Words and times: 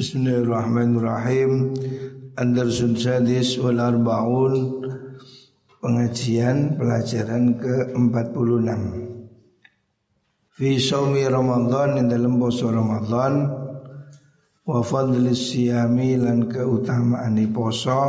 Bismillahirrahmanirrahim. 0.00 1.76
Andarsun 2.32 2.96
Sadis 2.96 3.60
wal 3.60 3.76
Arbaun. 3.76 4.80
Pengajian 5.76 6.80
pelajaran 6.80 7.60
ke-46. 7.60 8.80
Fi 10.56 10.80
sawmi 10.80 11.20
Ramadan 11.28 12.00
dalam 12.08 12.40
poso 12.40 12.72
Ramadan. 12.72 13.44
Wa 14.64 14.80
fadlis 14.80 15.52
siyami 15.52 16.16
lan 16.16 16.48
keutamaan 16.48 17.36
poso 17.52 18.00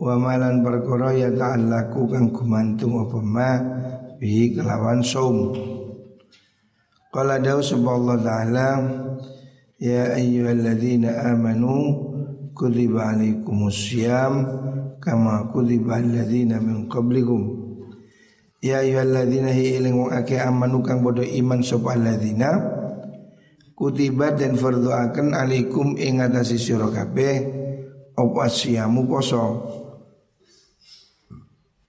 Wa 0.00 0.16
malan 0.16 0.64
perkara 0.64 1.12
ya 1.12 1.28
ta'allaku 1.28 2.08
kang 2.08 2.32
gumantung 2.32 3.04
apa 3.04 3.20
ma 3.20 3.52
Bihi 4.16 4.56
kelawan 4.56 5.04
saum. 5.04 5.52
Qala 7.12 7.36
dawu 7.36 7.60
Allah 7.84 8.16
ta'ala 8.16 8.68
Ya 9.74 10.14
ayyuhalladzina 10.14 11.34
amanu 11.34 11.98
kutiba 12.54 13.10
alaikumus 13.10 13.74
syiyam 13.74 14.46
kama 15.02 15.50
kutiba 15.50 15.98
alladzina 15.98 16.62
min 16.62 16.86
qablikum. 16.86 17.42
Ya 18.62 18.86
ayyuhalladzina 18.86 19.50
hi 19.50 19.82
iling 19.82 19.98
wong 19.98 20.14
akeh 20.14 20.38
amanu 20.38 20.78
kang 20.86 21.02
bodo 21.02 21.26
iman 21.26 21.58
sapa 21.66 21.98
alladzina 21.98 22.54
kutiba 23.74 24.30
dan 24.38 24.54
fardhuaken 24.54 25.34
alaikum 25.34 25.98
ing 25.98 26.22
atase 26.22 26.54
sira 26.54 26.86
kabeh 26.94 27.34
apa 28.14 28.46
syamu 28.46 29.10
poso. 29.10 29.42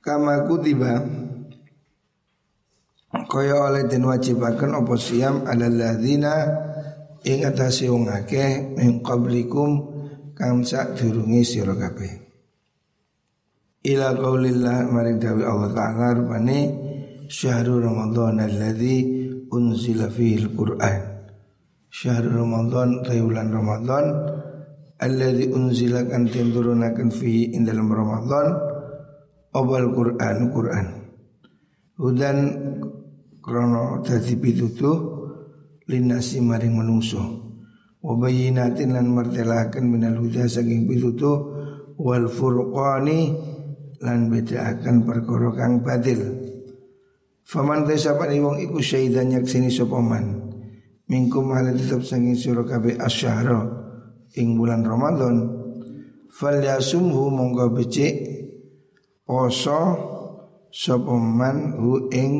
Kama 0.02 0.42
kutiba 0.50 1.06
kaya 3.30 3.56
oleh 3.62 3.86
den 3.86 4.10
wajibaken 4.10 4.74
apa 4.74 4.94
siyam 4.98 5.46
alal 5.46 5.78
ladzina 7.26 7.34
ing 7.34 7.42
atase 7.50 7.90
wong 7.90 8.06
akeh 8.10 8.78
min 8.78 9.02
qablikum 9.02 9.82
kang 10.38 10.62
sak 10.64 10.94
durunge 10.98 11.42
sira 11.42 11.74
kabeh. 11.74 12.22
Ila 13.86 14.14
qaulillah 14.18 14.90
maring 14.90 15.22
dawi 15.22 15.44
Allah 15.46 15.70
taala 15.74 16.14
rupane 16.18 16.60
syahrul 17.30 17.82
ramadan 17.86 18.42
alladzi 18.42 18.98
unzila 19.50 20.10
fihi 20.10 20.42
alquran 20.42 21.02
syahrul 21.94 22.46
ramadan 22.46 23.06
tayulan 23.06 23.54
ramadan 23.54 24.06
alladzi 24.98 25.54
unzila 25.54 26.02
kan 26.10 26.26
turunaken 26.30 27.14
fihi 27.14 27.54
ing 27.54 27.66
dalam 27.66 27.90
ramadan 27.90 28.58
abal 29.54 29.86
quran 29.94 30.38
quran. 30.50 30.88
Hudan 31.96 32.38
krono 33.40 34.04
dadi 34.04 34.36
pitutuh 34.36 35.15
linasi 35.86 36.42
maring 36.42 36.74
menungso 36.74 37.46
wa 38.06 38.14
bayyinatin 38.22 38.94
lan 38.94 39.10
martelaken 39.10 39.90
minal 39.90 40.22
huda 40.22 40.46
saking 40.46 40.86
pitutu 40.86 41.34
wal 41.98 42.30
furqani 42.30 43.34
lan 44.06 44.30
bedaaken 44.30 45.02
perkara 45.02 45.50
kang 45.58 45.82
batil. 45.82 46.22
Faman 47.46 47.86
tesapani 47.86 48.42
wong 48.42 48.58
iku 48.62 48.78
syahidan 48.82 49.34
yaksini 49.34 49.70
sapa 49.70 49.98
man? 50.02 50.54
Mingkum 51.10 51.54
hal 51.54 51.74
tetep 51.74 52.02
saking 52.02 52.38
sira 52.38 52.66
kabeh 52.66 52.98
asyhara 52.98 53.62
ing 54.38 54.58
bulan 54.58 54.86
Ramadan. 54.86 55.66
Falyasumhu 56.30 57.32
monggo 57.32 57.74
becik 57.74 58.14
poso 59.26 59.82
sapa 60.70 61.16
man 61.16 61.78
hu 61.78 62.10
ing 62.14 62.32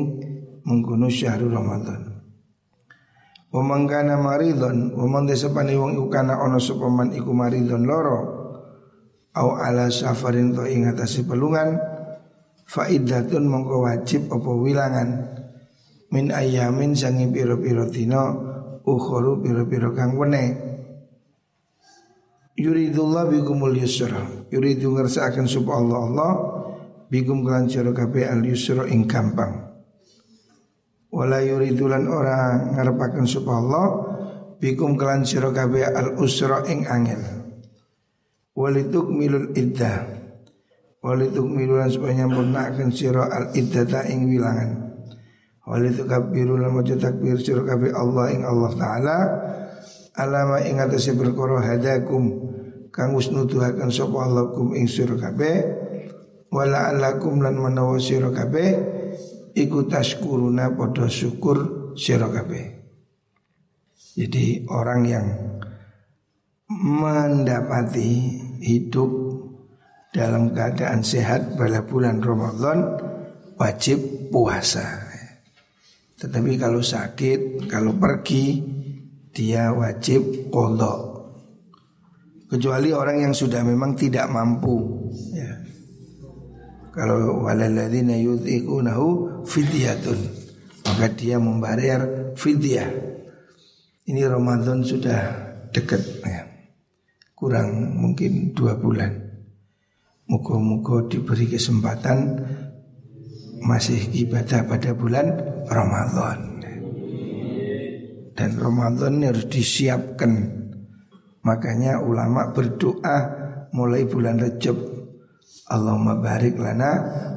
mengkono 0.66 1.06
syahrul 1.10 1.54
Ramadan 1.54 2.15
Wa 3.52 3.62
mangkana 3.62 4.18
maridon 4.18 4.94
Wa 4.94 5.06
man 5.06 5.30
desapani 5.30 5.78
wong 5.78 5.94
iku 5.94 6.06
kana 6.10 6.38
ono 6.42 6.58
sopaman 6.58 7.14
iku 7.14 7.30
maridon 7.30 7.86
loro 7.86 8.18
Au 9.36 9.54
ala 9.60 9.92
safarin 9.92 10.56
to 10.56 10.64
ingatasi 10.64 11.28
pelungan 11.28 11.76
Faidatun 12.66 13.46
mongko 13.46 13.86
wajib 13.86 14.26
apa 14.26 14.50
wilangan. 14.50 15.08
Min 16.10 16.34
ayamin 16.34 16.98
sangi 16.98 17.30
piro-piro 17.30 17.86
tino 17.86 18.22
Ukhoru 18.86 19.42
piro-piro 19.42 19.90
kang 19.94 20.16
wene 20.18 20.44
Yuridullah 22.56 23.28
bikumul 23.28 23.76
yusra 23.76 24.48
Yuridu 24.48 24.94
ngersaakan 24.94 25.44
subha 25.44 25.76
Allah 25.76 26.00
Allah 26.08 26.32
Bikum 27.06 27.46
kelan 27.46 27.68
kabeh 27.70 28.26
al 28.26 28.42
yusra 28.42 28.88
ing 28.88 29.06
gampang 29.06 29.75
wala 31.16 31.40
yuridulan 31.40 32.04
ora 32.12 32.60
ngarepaken 32.76 33.24
sapa 33.24 33.56
Allah 33.56 33.86
bikum 34.60 35.00
kelan 35.00 35.24
sira 35.24 35.48
kabeh 35.48 35.88
al 35.88 36.20
usra 36.20 36.68
ing 36.68 36.84
angel. 36.84 37.24
Walituk 38.52 39.08
milul 39.08 39.56
iddah 39.56 40.16
walituk 41.06 41.46
milulan 41.46 41.86
supaya 41.86 42.24
nyampurnaken 42.24 42.90
sira 42.92 43.30
al 43.32 43.54
iddata 43.56 44.04
ing 44.12 44.28
wilangan. 44.28 44.70
Walituk 45.64 46.10
kabiru 46.10 46.58
lan 46.60 46.74
maca 46.74 46.98
takbir 46.98 47.40
sira 47.40 47.64
kabeh 47.64 47.94
Allah 47.96 48.26
ing 48.34 48.42
Allah 48.44 48.70
taala. 48.76 49.18
Alama 50.16 50.60
ing 50.64 50.80
atase 50.80 51.16
perkara 51.16 51.64
hadakum 51.64 52.28
kang 52.92 53.12
wis 53.16 53.32
nuduhaken 53.32 53.88
sapa 53.88 54.16
Allah 54.20 54.52
kum 54.52 54.76
ing 54.76 54.84
sira 54.84 55.16
kabeh. 55.16 55.56
Wala 56.52 56.92
alakum 56.92 57.40
lan 57.40 57.56
menawa 57.56 57.96
sira 58.02 58.28
kabeh 58.34 58.95
iku 59.56 59.88
taskuruna 59.88 60.76
podo 60.76 61.08
syukur 61.08 61.90
sira 61.96 62.28
Jadi 64.16 64.68
orang 64.68 65.00
yang 65.08 65.26
mendapati 66.68 68.12
hidup 68.60 69.10
dalam 70.12 70.52
keadaan 70.52 71.00
sehat 71.00 71.56
pada 71.56 71.84
bulan 71.84 72.20
Ramadan 72.20 73.00
wajib 73.56 74.28
puasa. 74.28 75.04
Tetapi 76.16 76.56
kalau 76.56 76.80
sakit, 76.80 77.68
kalau 77.68 77.92
pergi 77.96 78.64
dia 79.36 79.68
wajib 79.68 80.48
kodok. 80.48 81.00
Kecuali 82.48 82.88
orang 82.94 83.28
yang 83.28 83.34
sudah 83.36 83.60
memang 83.60 83.92
tidak 83.92 84.24
mampu 84.32 85.10
ya. 85.36 85.65
Kalau 86.96 87.44
waladina 87.44 88.16
yudhikunahu 88.16 89.44
fidyatun. 89.44 90.16
Maka 90.88 91.12
dia 91.12 91.36
membayar 91.36 92.32
fidyah. 92.32 92.88
Ini 94.08 94.24
Ramadan 94.24 94.80
sudah 94.80 95.20
dekat 95.76 96.00
ya. 96.24 96.48
Kurang 97.36 98.00
mungkin 98.00 98.56
dua 98.56 98.80
bulan. 98.80 99.12
Muka-muka 100.24 101.06
diberi 101.06 101.46
kesempatan 101.46 102.18
Masih 103.56 103.98
ibadah 104.14 104.62
pada 104.64 104.94
bulan 104.94 105.36
Ramadan. 105.68 106.60
Dan 108.36 108.50
Ramadan 108.56 109.20
harus 109.26 109.48
disiapkan. 109.48 110.32
Makanya 111.44 111.98
ulama 111.98 112.52
berdoa 112.52 113.16
mulai 113.74 114.06
bulan 114.06 114.38
Rejab 114.38 114.95
Allahumma 115.66 116.14
barik 116.22 116.62
lana 116.62 116.90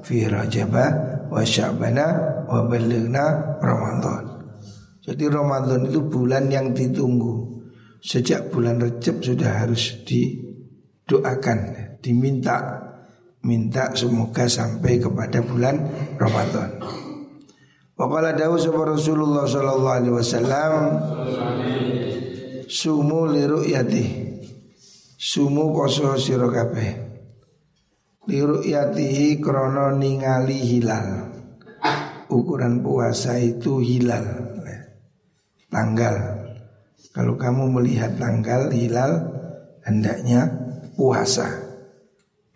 fi 0.06 0.29
rajaba 0.29 0.85
wa 1.34 1.41
sya'bana 1.41 2.06
wa 2.45 2.62
balighna 2.69 3.57
Ramadan. 3.57 4.53
Jadi 5.01 5.25
Ramadan 5.25 5.90
itu 5.90 6.06
bulan 6.06 6.45
yang 6.53 6.69
ditunggu. 6.69 7.57
Sejak 8.00 8.53
bulan 8.53 8.79
Rejab 8.79 9.19
sudah 9.19 9.66
harus 9.66 10.06
didoakan, 10.06 11.59
diminta 12.00 12.85
minta 13.44 13.91
semoga 13.97 14.45
sampai 14.45 15.01
kepada 15.01 15.41
bulan 15.41 15.89
Ramadan. 16.22 16.79
Waqala 17.97 18.38
dawu 18.38 18.56
sapa 18.62 18.94
Rasulullah 18.94 19.44
sallallahu 19.44 19.95
alaihi 20.00 20.16
wasallam 20.16 20.73
sumu 22.69 23.25
li 23.25 23.44
ru'yati. 23.44 24.06
Sumu 25.19 25.75
poso 25.75 26.15
sira 26.15 26.48
kabeh 26.48 27.08
liru'yatihi 28.29 29.41
krono 29.41 29.97
ningali 29.97 30.61
hilal. 30.61 31.33
Ukuran 32.29 32.85
puasa 32.85 33.41
itu 33.41 33.81
hilal. 33.81 34.53
Tanggal. 35.69 36.15
Kalau 37.09 37.33
kamu 37.33 37.73
melihat 37.81 38.13
tanggal 38.21 38.69
hilal 38.69 39.25
hendaknya 39.81 40.45
puasa. 40.93 41.49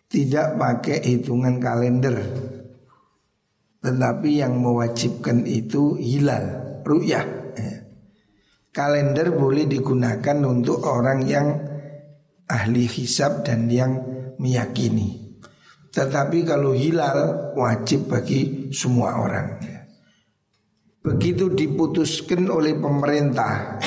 Tidak 0.06 0.62
pakai 0.62 1.02
hitungan 1.02 1.58
kalender. 1.58 2.22
Tetapi 3.82 4.30
yang 4.46 4.62
mewajibkan 4.62 5.42
itu 5.50 5.98
hilal 5.98 6.78
ru'yah. 6.86 7.42
Kalender 8.74 9.30
boleh 9.34 9.70
digunakan 9.70 10.38
untuk 10.50 10.86
orang 10.86 11.26
yang 11.30 11.54
ahli 12.50 12.90
hisab 12.90 13.46
dan 13.46 13.70
yang 13.70 14.02
meyakini 14.42 15.23
tetapi 15.94 16.42
kalau 16.42 16.74
hilal 16.74 17.54
wajib 17.54 18.10
bagi 18.10 18.74
semua 18.74 19.14
orang. 19.22 19.62
Begitu 21.04 21.54
diputuskan 21.54 22.48
oleh 22.48 22.80
pemerintah 22.80 23.78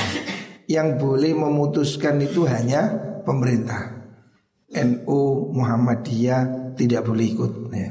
Yang 0.66 0.88
boleh 0.98 1.32
memutuskan 1.34 2.18
itu 2.22 2.42
hanya 2.42 2.90
pemerintah. 3.22 3.94
NU 4.66 5.54
Muhammadiyah 5.54 6.74
tidak 6.74 7.06
boleh 7.06 7.26
ikut 7.30 7.52
ya. 7.70 7.90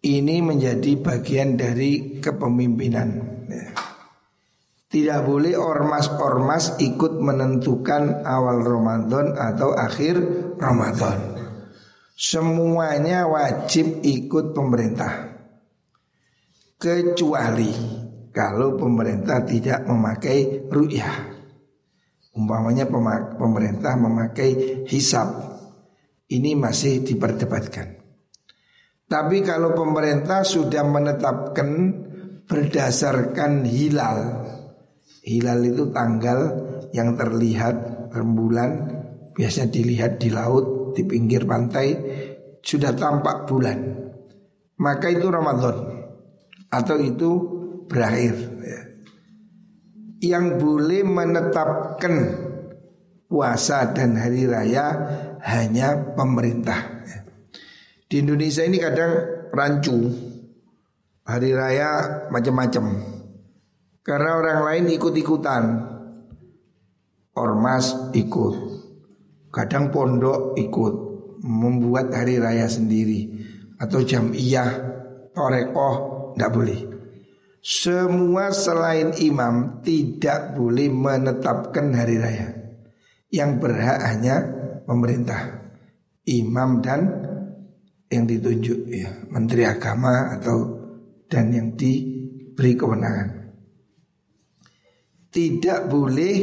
Ini 0.00 0.40
menjadi 0.40 0.96
bagian 0.96 1.60
dari 1.60 2.16
kepemimpinan 2.16 3.08
ya. 3.44 3.68
Tidak 4.88 5.20
boleh 5.20 5.52
ormas-ormas 5.52 6.80
ikut 6.80 7.20
menentukan 7.20 8.24
awal 8.24 8.64
Ramadan 8.64 9.36
atau 9.36 9.76
akhir 9.76 10.16
Ramadan 10.56 11.29
Semuanya 12.20 13.24
wajib 13.24 14.04
ikut 14.04 14.52
pemerintah. 14.52 15.40
Kecuali 16.76 17.72
kalau 18.28 18.76
pemerintah 18.76 19.40
tidak 19.48 19.88
memakai 19.88 20.68
ru'yah. 20.68 21.16
Umpamanya 22.36 22.84
pemerintah 23.40 23.96
memakai 23.96 24.84
hisab. 24.84 25.32
Ini 26.28 26.60
masih 26.60 27.08
diperdebatkan. 27.08 27.96
Tapi 29.08 29.40
kalau 29.40 29.72
pemerintah 29.72 30.44
sudah 30.44 30.84
menetapkan 30.84 31.70
berdasarkan 32.44 33.64
hilal 33.64 34.46
Hilal 35.20 35.60
itu 35.66 35.90
tanggal 35.90 36.40
yang 36.94 37.18
terlihat 37.18 38.08
rembulan 38.14 39.00
Biasanya 39.34 39.72
dilihat 39.72 40.12
di 40.20 40.28
laut, 40.28 40.79
di 41.00 41.02
pinggir 41.08 41.48
pantai 41.48 41.88
Sudah 42.60 42.92
tampak 42.92 43.48
bulan 43.48 43.78
Maka 44.76 45.08
itu 45.08 45.32
Ramadan 45.32 45.76
Atau 46.68 47.00
itu 47.00 47.30
berakhir 47.88 48.36
ya 48.60 48.80
yang 50.20 50.60
boleh 50.60 51.00
menetapkan 51.00 52.14
puasa 53.24 53.88
dan 53.96 54.20
hari 54.20 54.44
raya 54.44 54.86
hanya 55.40 56.12
pemerintah. 56.12 57.06
Di 58.04 58.20
Indonesia 58.20 58.66
ini 58.66 58.76
kadang 58.76 59.12
rancu 59.54 59.96
hari 61.24 61.56
raya 61.56 62.26
macam-macam. 62.28 62.84
Karena 64.04 64.30
orang 64.36 64.60
lain 64.66 64.84
ikut-ikutan. 64.98 65.62
Ormas 67.38 68.12
ikut. 68.12 68.69
Kadang 69.50 69.90
pondok 69.90 70.54
ikut 70.54 70.94
membuat 71.42 72.14
hari 72.14 72.38
raya 72.38 72.70
sendiri 72.70 73.26
atau 73.82 74.00
jamiyah 74.04 74.70
torekoh 75.34 75.94
tidak 76.34 76.50
boleh. 76.54 76.80
Semua 77.60 78.54
selain 78.56 79.12
imam 79.20 79.84
tidak 79.84 80.56
boleh 80.56 80.88
menetapkan 80.88 81.92
hari 81.92 82.16
raya. 82.16 82.48
Yang 83.30 83.50
berhak 83.60 83.98
hanya 84.00 84.36
pemerintah, 84.88 85.70
imam 86.24 86.80
dan 86.80 87.00
yang 88.10 88.24
ditunjuk 88.26 88.90
ya, 88.90 89.12
menteri 89.30 89.68
agama 89.68 90.34
atau 90.34 90.56
dan 91.30 91.52
yang 91.52 91.78
diberi 91.78 92.74
kewenangan. 92.74 93.28
Tidak 95.30 95.86
boleh 95.86 96.36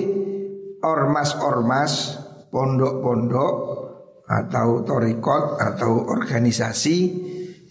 ormas-ormas, 0.80 2.24
pondok-pondok 2.50 3.54
atau 4.28 4.84
torikot 4.84 5.56
atau 5.56 6.04
organisasi 6.12 6.98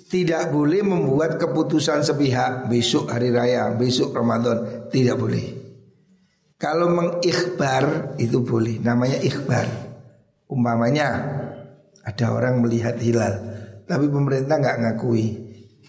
tidak 0.07 0.55
boleh 0.55 0.87
membuat 0.87 1.37
keputusan 1.37 2.07
sepihak 2.07 2.71
besok 2.71 3.11
hari 3.11 3.35
raya, 3.35 3.75
besok 3.75 4.15
Ramadan, 4.15 4.89
tidak 4.89 5.19
boleh. 5.19 5.47
Kalau 6.57 6.89
mengikhbar 6.95 8.17
itu 8.17 8.41
boleh, 8.41 8.81
namanya 8.81 9.21
ikhbar. 9.21 9.67
Umpamanya 10.47 11.09
ada 12.07 12.27
orang 12.31 12.63
melihat 12.63 12.97
hilal, 13.03 13.35
tapi 13.85 14.07
pemerintah 14.07 14.57
nggak 14.63 14.79
ngakui. 14.87 15.27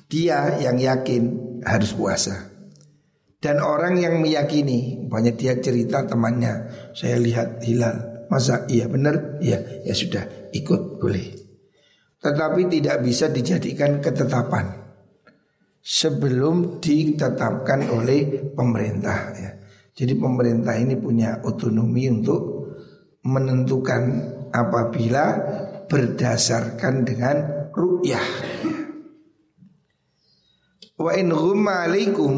Dia 0.10 0.58
yang 0.60 0.82
yakin 0.82 1.24
harus 1.62 1.94
puasa. 1.94 2.50
Dan 3.38 3.62
orang 3.62 4.02
yang 4.02 4.18
meyakini, 4.18 4.98
umpamanya 4.98 5.38
dia 5.38 5.54
cerita 5.62 6.04
temannya, 6.10 6.74
saya 6.98 7.22
lihat 7.22 7.62
hilal. 7.62 8.17
Masa 8.28 8.68
iya 8.68 8.86
benar? 8.92 9.40
Iya, 9.40 9.88
ya 9.88 9.94
sudah 9.96 10.52
ikut 10.52 11.00
boleh. 11.00 11.48
Tetapi 12.18 12.62
tidak 12.68 13.06
bisa 13.06 13.30
dijadikan 13.30 14.02
ketetapan 14.02 14.88
Sebelum 15.88 16.84
ditetapkan 16.84 17.88
oleh 17.88 18.52
pemerintah 18.52 19.32
ya. 19.32 19.52
Jadi 19.96 20.20
pemerintah 20.20 20.76
ini 20.76 21.00
punya 21.00 21.40
otonomi 21.48 22.12
untuk 22.12 22.68
menentukan 23.24 24.04
apabila 24.52 25.26
berdasarkan 25.88 27.08
dengan 27.08 27.36
ru'yah 27.72 28.28
Wa 31.00 31.12
in 31.16 31.32
ghumma 31.32 31.88
alaikum 31.88 32.36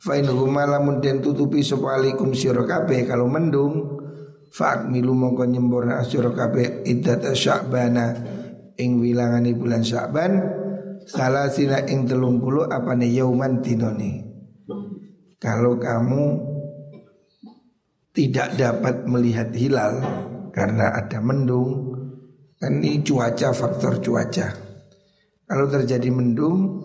Fa 0.00 0.16
in 0.16 0.28
ghumma 0.32 0.64
lamun 0.64 1.04
den 1.04 1.20
tutupi 1.20 1.60
sapa 1.60 2.00
alaikum 2.00 2.32
sira 2.32 2.64
kalau 2.64 3.28
mendung 3.28 3.95
Fa'akmilu 4.56 5.12
mongko 5.12 5.44
nyempurna 5.44 6.00
sira 6.00 6.32
kabeh 6.32 6.80
iddat 6.88 7.28
sya'bana 7.36 8.16
ing 8.80 8.96
wilangane 9.04 9.52
bulan 9.52 9.84
Sya'ban 9.84 10.32
salasina 11.04 11.84
ing 11.84 12.08
telung 12.08 12.40
puluh 12.40 12.64
apa 12.64 12.96
nih 12.96 13.20
yauman 13.20 13.60
dinoni. 13.60 14.24
Kalau 15.36 15.76
kamu 15.76 16.24
tidak 18.16 18.56
dapat 18.56 19.04
melihat 19.04 19.52
hilal 19.52 20.00
karena 20.56 21.04
ada 21.04 21.20
mendung, 21.20 21.92
kan 22.56 22.80
ini 22.80 23.04
cuaca 23.04 23.52
faktor 23.52 24.00
cuaca. 24.00 24.56
Kalau 25.44 25.68
terjadi 25.68 26.08
mendung 26.08 26.80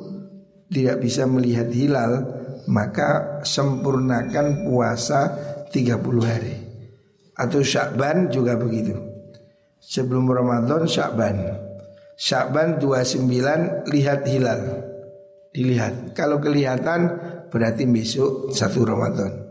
tidak 0.67 0.99
bisa 0.99 1.23
melihat 1.23 1.71
hilal, 1.71 2.19
maka 2.67 3.39
sempurnakan 3.47 4.67
puasa 4.67 5.31
30 5.71 6.19
hari. 6.19 6.70
Atau 7.41 7.65
Syakban 7.65 8.29
juga 8.29 8.53
begitu. 8.53 8.93
Sebelum 9.81 10.29
Ramadan 10.29 10.85
Syakban. 10.85 11.41
Syakban 12.13 12.77
29 12.77 13.89
lihat 13.89 14.21
hilal. 14.29 14.61
Dilihat. 15.49 16.13
Kalau 16.13 16.37
kelihatan 16.37 17.17
berarti 17.49 17.89
besok 17.89 18.53
satu 18.53 18.85
Ramadan. 18.85 19.49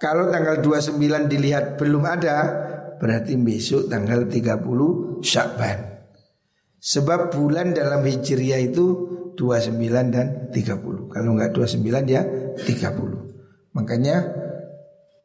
Kalau 0.00 0.32
tanggal 0.32 0.64
29 0.64 1.28
dilihat 1.28 1.76
belum 1.76 2.06
ada 2.08 2.36
Berarti 2.98 3.38
besok 3.38 3.86
tanggal 3.86 4.26
30 4.26 5.22
Syakban. 5.22 5.78
Sebab 6.78 7.30
bulan 7.34 7.74
dalam 7.74 8.02
Hijriah 8.02 8.62
itu 8.62 8.86
29 9.34 10.14
dan 10.14 10.50
30 10.50 11.14
Kalau 11.14 11.30
enggak 11.34 11.50
29 11.54 12.06
ya 12.06 12.22
30 12.54 13.74
Makanya 13.74 14.16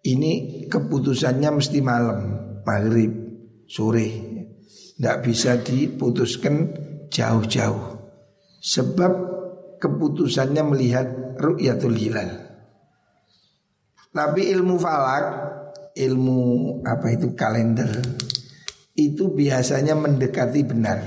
ini 0.03 0.65
keputusannya 0.67 1.63
mesti 1.63 1.79
malam 1.79 2.19
Maghrib 2.67 3.11
Sore. 3.63 4.07
Tidak 4.99 5.17
bisa 5.23 5.55
diputuskan 5.59 6.55
jauh-jauh. 7.07 7.83
Sebab 8.59 9.13
keputusannya 9.79 10.63
melihat 10.63 11.07
ru'yatul 11.39 11.95
hilal. 11.95 12.31
Tapi 14.13 14.41
ilmu 14.53 14.77
falak 14.77 15.25
Ilmu 15.93 16.41
apa 16.85 17.13
itu 17.13 17.37
kalender 17.37 17.89
Itu 18.93 19.33
biasanya 19.33 19.97
mendekati 19.97 20.61
benar. 20.65 20.99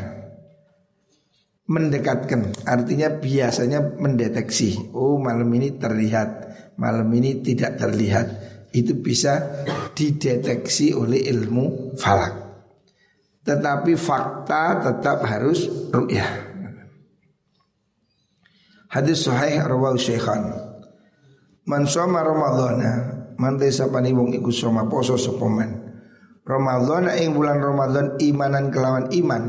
Mendekatkan 1.66 2.54
Artinya 2.66 3.14
biasanya 3.14 3.82
mendeteksi. 3.98 4.90
Oh 4.94 5.18
malam 5.22 5.50
ini 5.54 5.78
terlihat 5.78 6.30
Malam 6.76 7.08
ini 7.14 7.40
tidak 7.40 7.78
terlihat 7.80 8.55
Itu 8.76 9.00
bisa 9.00 9.64
dideteksi 9.96 10.92
oleh 10.92 11.24
ilmu 11.32 11.96
falak 11.96 12.46
tetapi 13.46 13.94
fakta 13.94 14.82
tetap 14.82 15.22
harus 15.22 15.70
ru'yah. 15.94 16.50
Hadis 18.90 19.22
sahih 19.22 19.62
rawahu 19.62 19.94
Syekhan. 19.94 20.50
Man 21.66 21.86
shoma 21.86 22.26
Ramadhana, 22.26 22.92
man 23.38 23.54
desapani 23.54 24.10
wong 24.10 24.34
iku 24.34 24.50
soma 24.50 24.90
poso 24.90 25.14
sapa 25.14 25.46
man. 25.46 25.70
Ramadhana 26.42 27.14
ing 27.18 27.34
bulan 27.34 27.62
Ramadan 27.62 28.18
imanan 28.18 28.74
kelawan 28.74 29.10
iman. 29.14 29.42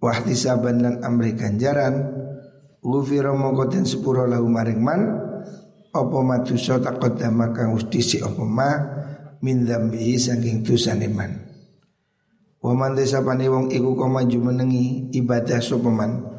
Wahtisaban 0.00 0.84
lan 0.84 0.94
amri 1.00 1.32
ganjaran. 1.36 2.24
Ghufira 2.84 3.32
mongko 3.32 3.72
den 3.72 3.88
sepuro 3.88 4.28
lahu 4.28 4.44
maring 4.48 4.80
man. 4.80 5.00
Apa 5.94 6.18
madusa 6.26 6.82
taqaddama 6.82 7.54
kang 7.54 7.78
wis 7.78 7.86
dhisik 7.86 8.26
apa 8.26 8.42
ma 8.42 8.70
min 9.38 9.62
dzambihi 9.62 10.18
saking 10.18 10.66
dosane 10.66 11.06
man. 11.06 11.44
Waman 12.64 12.96
desa 12.96 13.20
pani 13.20 13.44
wong 13.44 13.68
iku 13.68 13.92
koma 13.92 14.24
menengi 14.24 15.12
ibadah 15.12 15.60
sopaman 15.60 16.32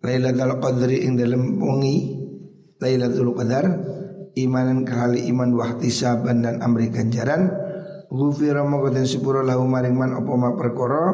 Lailatul 0.00 0.56
Qadri 0.56 1.04
ing 1.04 1.20
dalam 1.20 1.60
wengi 1.60 2.16
Lailatul 2.80 3.36
Qadar 3.36 3.66
imanan 4.32 4.88
kali 4.88 5.28
iman 5.28 5.52
wahtisaban 5.52 6.48
dan 6.48 6.64
amri 6.64 6.88
ganjaran 6.88 7.52
Gufira 8.08 8.64
mongko 8.64 8.88
den 8.88 9.04
sepuro 9.04 9.44
lahu 9.44 9.68
maring 9.68 9.92
man 9.92 10.16
apa 10.16 10.32
ma 10.32 10.56
perkara 10.56 11.04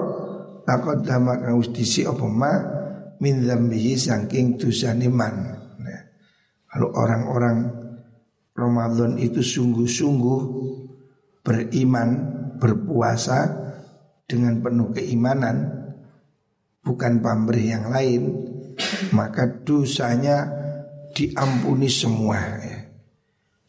takut 0.62 1.02
dama 1.02 1.42
kang 1.42 1.58
wis 1.58 1.74
disi 1.74 2.06
apa 2.06 2.26
ma 2.30 2.52
min 3.18 3.42
dzambihi 3.42 3.98
saking 3.98 4.62
dosane 4.62 5.10
man. 5.10 5.34
Nah, 5.82 6.00
kalau 6.70 6.94
orang-orang 6.94 7.81
Ramadan 8.52 9.16
itu 9.16 9.40
sungguh-sungguh 9.40 10.40
beriman, 11.40 12.08
berpuasa 12.60 13.38
dengan 14.28 14.60
penuh 14.60 14.92
keimanan, 14.92 15.56
bukan 16.84 17.18
pamrih 17.18 17.74
yang 17.74 17.88
lain, 17.88 18.22
maka 19.16 19.48
dosanya 19.64 20.46
diampuni 21.16 21.88
semua. 21.88 22.38
Ya 22.60 22.82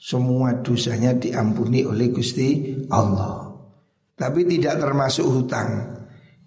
semua 0.04 0.60
dosanya 0.60 1.16
diampuni 1.16 1.88
oleh 1.88 2.12
Gusti 2.12 2.76
Allah. 2.92 3.56
Tapi 4.20 4.44
tidak 4.44 4.84
termasuk 4.84 5.24
hutang. 5.24 5.96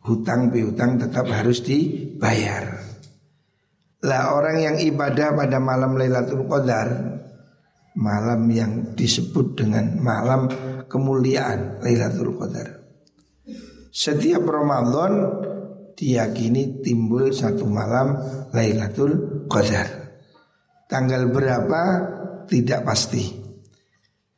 Hutang 0.05 0.53
piutang 0.53 1.01
tetap 1.01 1.25
harus 1.33 1.65
dibayar. 1.65 2.77
Lah 4.05 4.37
orang 4.37 4.61
yang 4.61 4.77
ibadah 4.77 5.33
pada 5.33 5.57
malam 5.57 5.97
Lailatul 5.97 6.45
Qadar, 6.47 7.16
malam 7.97 8.45
yang 8.53 8.73
disebut 8.93 9.57
dengan 9.57 9.97
malam 9.99 10.49
kemuliaan 10.85 11.81
Lailatul 11.81 12.37
Qadar. 12.37 12.69
Setiap 13.89 14.45
Ramadan 14.45 15.13
diyakini 15.97 16.85
timbul 16.85 17.33
satu 17.33 17.65
malam 17.65 18.21
Lailatul 18.53 19.45
Qadar. 19.49 19.89
Tanggal 20.87 21.33
berapa 21.33 21.83
tidak 22.47 22.85
pasti. 22.85 23.25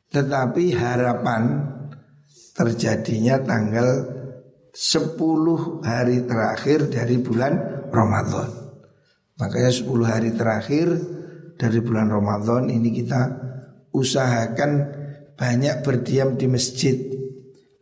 Tetapi 0.09 0.73
harapan 0.73 1.43
terjadinya 2.55 3.37
tanggal 3.43 3.87
10 4.73 5.85
hari 5.85 6.23
terakhir 6.25 6.89
dari 6.89 7.19
bulan 7.21 7.53
Ramadan. 7.91 8.49
Makanya 9.37 9.71
10 9.71 9.85
hari 10.07 10.31
terakhir 10.33 10.87
dari 11.59 11.79
bulan 11.83 12.07
Ramadan 12.07 12.71
ini 12.71 12.89
kita 12.95 13.48
usahakan 13.95 14.71
banyak 15.39 15.81
berdiam 15.85 16.35
di 16.35 16.45
masjid, 16.51 16.95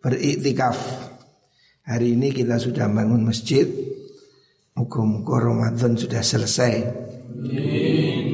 beriktikaf. 0.04 0.78
Hari 1.88 2.20
ini 2.20 2.36
kita 2.36 2.60
sudah 2.60 2.86
bangun 2.92 3.24
masjid. 3.24 3.66
Muka-muka 4.78 5.42
Ramadan 5.42 5.98
sudah 5.98 6.22
selesai. 6.22 6.74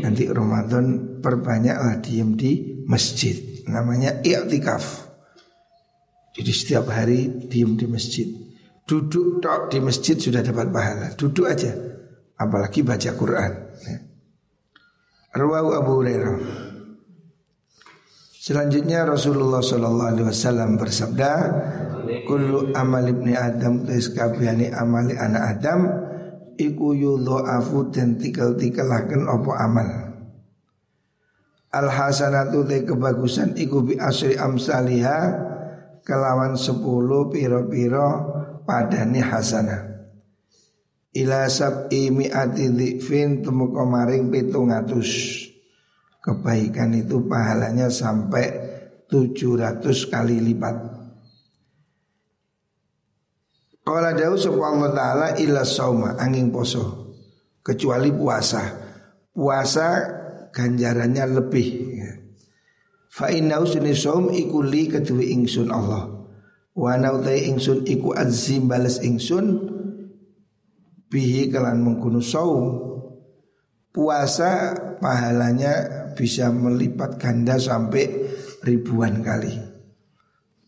Nanti 0.03 0.23
Ramadan 0.27 1.19
perbanyaklah 1.23 2.03
diam 2.03 2.35
di 2.35 2.83
masjid 2.83 3.53
namanya 3.67 4.19
i'tikaf. 4.23 5.07
Jadi 6.33 6.51
setiap 6.51 6.89
hari 6.89 7.29
diem 7.47 7.77
di 7.77 7.85
masjid. 7.85 8.25
Duduk 8.83 9.39
tok 9.39 9.71
di 9.71 9.79
masjid 9.79 10.17
sudah 10.17 10.41
dapat 10.41 10.73
pahala. 10.73 11.13
Duduk 11.13 11.45
aja. 11.47 11.71
Apalagi 12.35 12.81
baca 12.81 13.09
Quran. 13.13 13.51
Ya. 13.85 13.97
Abu 15.37 15.91
Hurairah. 16.01 16.62
Selanjutnya 18.43 19.07
Rasulullah 19.07 19.63
Shallallahu 19.63 20.09
Alaihi 20.11 20.27
Wasallam 20.27 20.75
bersabda, 20.75 21.31
"Kullu 22.27 22.75
amal 22.75 23.07
ibni 23.07 23.31
Adam 23.31 23.87
tes 23.87 24.11
kabehane 24.11 24.67
amali 24.67 25.15
anak 25.15 25.43
Adam 25.55 25.81
iku 26.59 26.91
afu 27.39 27.87
dan 27.87 28.19
tikel-tikelaken 28.19 29.31
opo 29.31 29.55
amal." 29.55 29.87
Al 31.71 31.87
hasanatu 31.87 32.67
te 32.67 32.83
kebagusan 32.83 33.55
iku 33.55 33.79
bi 33.79 33.95
asri 33.95 34.35
amsaliha 34.35 35.19
kelawan 36.03 36.59
sepuluh 36.59 37.31
piro-piro 37.31 38.27
padani 38.67 39.23
hasanah. 39.23 40.03
Ila 41.15 41.47
sab'i 41.47 42.11
mi'ati 42.11 42.75
dhifin 42.75 43.39
temu 43.39 43.71
maring 43.71 44.27
pitungatus. 44.27 45.52
Kebaikan 46.23 46.95
itu 46.95 47.27
pahalanya 47.27 47.91
sampai 47.91 48.47
700 49.11 49.83
kali 50.07 50.39
lipat. 50.39 50.75
Qala 53.83 54.15
dawu 54.15 54.39
Allah 54.63 54.91
taala 54.95 55.27
illa 55.35 55.67
sauma 55.67 56.15
angin 56.15 56.47
poso 56.47 57.11
kecuali 57.59 58.15
puasa. 58.15 58.63
Puasa 59.35 59.87
ganjarannya 60.55 61.25
lebih 61.27 61.67
ya. 61.91 62.11
Fa 63.11 63.27
inna 63.27 63.59
usni 63.59 63.91
saum 63.91 64.31
iku 64.31 64.63
li 64.63 64.87
kedue 64.87 65.27
ingsun 65.27 65.67
Allah. 65.67 66.07
Wa 66.73 66.95
nautai 66.95 67.51
ingsun 67.51 67.83
iku 67.83 68.15
azim 68.15 68.71
balas 68.71 69.03
ingsun 69.03 69.45
bihi 71.11 71.51
kelan 71.51 71.83
mengkunu 71.83 72.23
saum. 72.23 72.95
Puasa 73.93 74.73
pahalanya 74.97 76.02
bisa 76.15 76.49
melipat 76.49 77.19
ganda 77.19 77.59
sampai 77.59 78.05
ribuan 78.63 79.21
kali. 79.21 79.53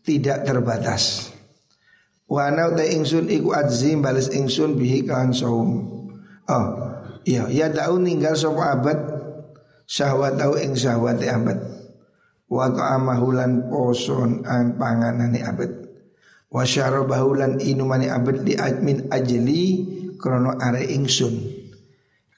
Tidak 0.02 0.46
terbatas. 0.46 1.32
Wa 2.26 2.50
nautai 2.50 2.94
ingsun 2.98 3.30
iku 3.30 3.54
azim 3.54 4.02
balas 4.02 4.30
ingsun 4.30 4.74
bihi 4.74 5.06
kelan 5.06 5.30
saum. 5.30 5.94
Oh, 6.46 6.66
iya, 7.26 7.50
ya 7.50 7.66
daun 7.70 8.06
ninggal 8.06 8.38
sapa 8.38 8.78
abad 8.78 8.98
syahwat 9.86 10.34
tau 10.38 10.58
ing 10.58 10.74
syahwat 10.74 11.22
abad 11.22 11.58
wa 12.46 12.66
ta'amahulan 12.70 13.70
poson 13.70 14.42
an 14.46 14.74
panganane 14.78 15.42
abad 15.42 15.70
wa 16.50 16.62
syarabahulan 16.62 17.58
inumane 17.62 18.10
abad 18.10 18.42
di 18.46 18.54
admin 18.54 19.10
ajli 19.10 19.62
krono 20.18 20.54
are 20.58 20.82
ingsun 20.86 21.34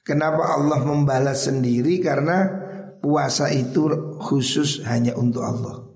kenapa 0.01 0.57
Allah 0.57 0.81
membalas 0.81 1.45
sendiri 1.45 2.01
karena 2.01 2.68
puasa 2.99 3.51
itu 3.51 4.15
khusus 4.19 4.83
hanya 4.85 5.15
untuk 5.15 5.43
Allah 5.43 5.87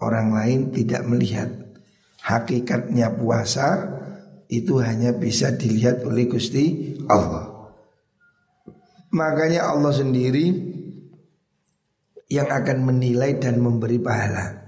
orang 0.00 0.32
lain 0.32 0.60
tidak 0.70 1.04
melihat 1.08 1.48
hakikatnya 2.24 3.12
puasa 3.16 3.90
itu 4.48 4.78
hanya 4.80 5.16
bisa 5.16 5.56
dilihat 5.56 6.04
oleh 6.04 6.28
Gusti 6.28 6.96
Allah 7.08 7.72
makanya 9.14 9.72
Allah 9.72 9.92
sendiri 9.94 10.74
yang 12.34 12.48
akan 12.48 12.78
menilai 12.82 13.38
dan 13.38 13.60
memberi 13.60 14.00
pahala. 14.00 14.64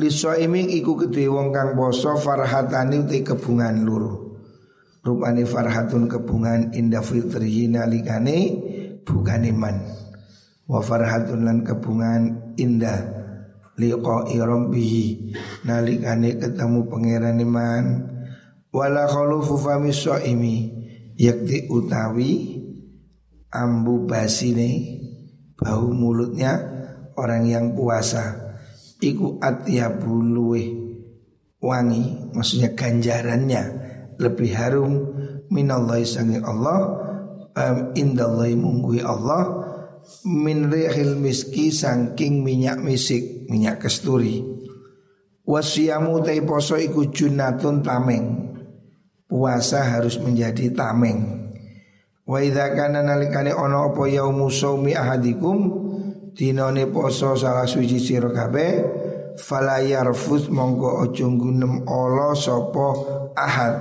iming 0.00 0.72
iku 0.80 0.96
kedue 0.96 1.28
wong 1.28 1.52
kang 1.52 1.76
poso 1.76 2.16
farhatani 2.16 3.04
uti 3.04 3.20
kebungan 3.20 3.84
luru. 3.84 4.38
Rupane 5.00 5.48
farhatun 5.48 6.08
kebungan 6.08 6.76
indah 6.76 7.00
fitrihi 7.00 7.72
nalikane 7.72 8.38
bukan 9.04 9.42
iman. 9.48 9.76
Wa 10.70 10.78
farhatun 10.78 11.42
lan 11.42 11.66
kebungan 11.66 12.54
indah 12.54 13.20
liqa'i 13.74 14.38
rabbihi. 14.38 15.06
Nalikane 15.66 16.38
ketemu 16.38 16.86
pangeran 16.86 17.42
iman. 17.42 17.84
Wala 18.70 19.10
khalufu 19.10 19.58
fami 19.58 19.90
imi 20.30 20.56
yakti 21.18 21.66
utawi 21.66 22.62
ambu 23.50 24.06
basine 24.06 25.02
bau 25.58 25.90
mulutnya 25.90 26.54
orang 27.18 27.50
yang 27.50 27.66
puasa. 27.74 28.54
Iku 29.02 29.42
atyabu 29.42 30.22
luwe 30.22 30.62
wangi 31.58 32.30
maksudnya 32.30 32.78
ganjarannya 32.78 33.62
lebih 34.22 34.50
harum. 34.54 34.92
Minallahi 35.50 36.06
sangi 36.06 36.38
Allah 36.38 36.78
um, 37.58 37.76
indallahi 37.98 38.54
munggui 38.54 39.02
Allah 39.02 39.59
min 40.26 40.68
rihil 40.68 41.16
miski 41.16 41.72
sangking 41.72 42.44
minyak 42.44 42.78
misik 42.80 43.48
minyak 43.48 43.82
kesturi. 43.82 44.42
Wasiyamu 45.44 46.22
tai 46.22 46.44
poso 46.46 46.78
iku 46.78 47.10
junatun 47.10 47.82
tameng. 47.82 48.26
Puasa 49.26 49.86
harus 49.86 50.18
menjadi 50.22 50.70
tameng. 50.74 51.50
Wa 52.26 52.38
idza 52.38 52.70
kana 52.74 53.02
nalikane 53.02 53.50
ana 53.50 53.90
apa 53.90 54.06
yaumu 54.06 54.46
saumi 54.50 54.94
ahadikum 54.94 55.58
dinane 56.34 56.86
poso 56.86 57.34
salah 57.34 57.66
suci 57.66 57.98
sira 57.98 58.30
kabeh 58.30 58.72
fala 59.34 59.82
yarfus 59.82 60.46
monggo 60.46 61.02
aja 61.02 61.26
gunem 61.26 61.82
ala 61.88 62.34
sapa 62.38 62.88
ahad. 63.34 63.74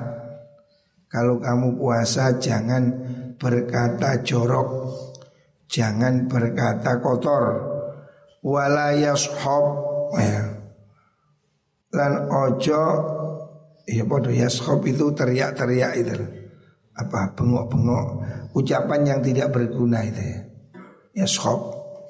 Kalau 1.10 1.42
kamu 1.42 1.78
puasa 1.78 2.38
jangan 2.38 2.86
berkata 3.42 4.22
jorok, 4.22 4.70
jangan 5.70 6.26
berkata 6.26 6.98
kotor. 7.00 7.70
Wala 8.42 8.98
yashab 8.98 9.66
ya. 10.18 10.44
Lan 11.94 12.14
ojo 12.30 12.84
ya 13.86 14.04
bodoh 14.04 14.34
yashab 14.34 14.82
itu 14.84 15.12
teriak-teriak 15.14 15.94
itu 15.98 16.16
apa 17.00 17.32
bengok-bengok 17.32 18.08
ucapan 18.58 19.02
yang 19.08 19.20
tidak 19.24 19.54
berguna 19.54 20.04
itu 20.04 20.24
ya. 20.24 20.40
Ya 21.14 21.26
shop 21.26 21.60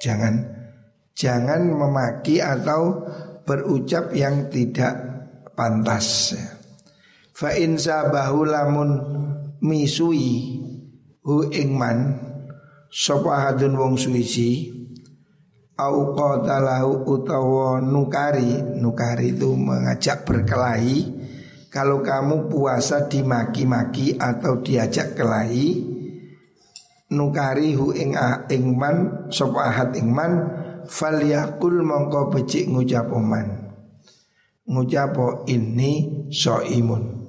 jangan 0.02 0.60
Jangan 1.20 1.68
memaki 1.76 2.40
atau 2.40 3.04
berucap 3.44 4.16
yang 4.16 4.48
tidak 4.48 4.96
pantas. 5.52 6.32
Fa 7.36 7.52
in 7.60 7.76
sabahu 7.76 8.48
lamun 8.48 8.90
misui 9.60 10.56
hu 11.20 11.44
ingman 11.52 12.29
sapa 12.90 13.48
hadun 13.48 13.78
wong 13.78 13.94
suwiji 13.94 14.74
au 15.78 16.12
qatalahu 16.12 17.06
utawa 17.06 17.80
nukari. 17.80 18.60
Nukari 18.76 19.32
itu 19.32 19.56
mengajak 19.56 20.28
berkelahi. 20.28 21.22
Kalau 21.70 22.02
kamu 22.02 22.50
puasa 22.50 23.06
dimaki-maki 23.06 24.18
atau 24.18 24.58
diajak 24.58 25.14
kelahi 25.14 25.86
nukari 27.14 27.78
hu 27.78 27.94
ing 27.94 28.18
ingman 28.50 29.30
sapa 29.30 29.70
ahad 29.70 29.94
ingman 29.94 30.50
falyakul 30.90 31.78
mongko 31.86 32.34
becik 32.34 32.66
ngucap 32.66 33.06
oman. 33.14 33.70
Ngucap 34.66 35.46
ini 35.46 36.26
so 36.30 36.58
imun 36.58 37.20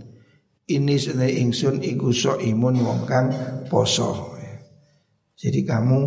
ini 0.71 0.95
sudah 0.95 1.27
ingsun 1.27 1.83
iku 1.83 2.15
so 2.15 2.39
imun 2.39 2.79
wong 2.79 3.03
kang 3.03 3.27
poso 3.67 4.30
jadi 5.41 5.65
kamu 5.65 5.99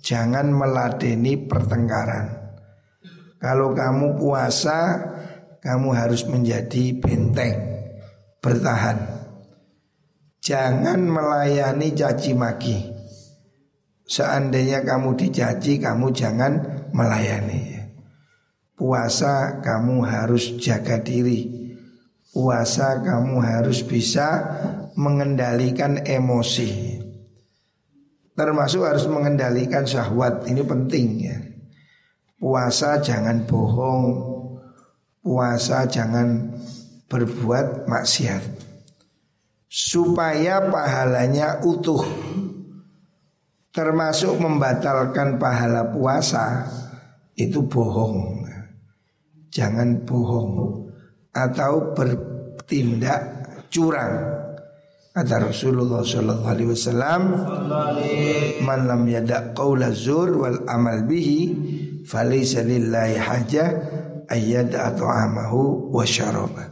Jangan 0.00 0.48
meladeni 0.48 1.36
pertengkaran. 1.36 2.56
Kalau 3.36 3.76
kamu 3.76 4.16
puasa 4.16 4.96
Kamu 5.60 5.92
harus 5.92 6.24
menjadi 6.24 6.96
benteng 6.96 7.58
Bertahan. 8.40 8.96
Jangan 10.40 11.04
melayani 11.04 11.92
caci 11.92 12.32
maki. 12.32 12.78
Seandainya 14.08 14.80
kamu 14.80 15.18
dicaci 15.18 15.76
Kamu 15.76 16.08
jangan 16.16 16.52
melayani. 16.96 17.76
Puasa 18.72 19.60
kamu 19.60 20.00
harus 20.08 20.56
jaga 20.56 20.96
diri. 21.04 21.74
Puasa 22.32 23.04
kamu 23.04 23.36
harus 23.44 23.84
bisa 23.84 24.40
mengendalikan 24.96 26.00
emosi 26.00 26.99
Termasuk 28.40 28.88
harus 28.88 29.04
mengendalikan 29.04 29.84
syahwat 29.84 30.48
Ini 30.48 30.64
penting 30.64 31.06
ya. 31.20 31.36
Puasa 32.40 32.96
jangan 33.04 33.44
bohong. 33.44 34.04
Puasa 35.20 35.84
jangan 35.84 36.56
berbuat 37.04 37.84
maksiat. 37.84 38.40
Supaya 39.68 40.72
pahalanya 40.72 41.60
utuh. 41.68 42.00
Termasuk 43.76 44.40
membatalkan 44.40 45.36
pahala 45.36 45.92
puasa 45.92 46.64
Itu 47.36 47.68
bohong. 47.68 48.48
Jangan 49.52 50.00
bohong. 50.08 50.88
Atau 51.36 51.92
bertindak 51.92 53.20
curang 53.68 54.39
Kata 55.10 55.42
Rasulullah 55.42 56.06
Sallallahu 56.06 56.46
Alaihi 56.46 56.70
Wasallam, 56.70 57.22
"Man 58.62 58.80
lam 58.86 59.02
yada 59.10 59.50
qaula 59.50 59.90
zur 59.90 60.38
wal 60.38 60.62
amal 60.70 61.02
bihi, 61.02 61.50
falaysa 62.06 62.62
haja 63.18 63.64
ayyada 64.30 64.94
ta'amahu 64.94 65.90
wa 65.90 66.06
syaraba." 66.06 66.70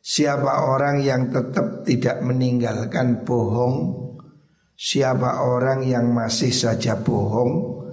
Siapa 0.00 0.64
orang 0.64 1.04
yang 1.04 1.28
tetap 1.28 1.84
tidak 1.84 2.24
meninggalkan 2.24 3.20
bohong, 3.20 4.00
siapa 4.72 5.44
orang 5.44 5.84
yang 5.84 6.08
masih 6.08 6.56
saja 6.56 6.96
bohong 6.96 7.84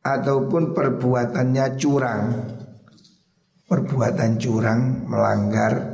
ataupun 0.00 0.72
perbuatannya 0.72 1.66
curang, 1.76 2.24
perbuatan 3.68 4.40
curang 4.40 5.04
melanggar 5.04 5.93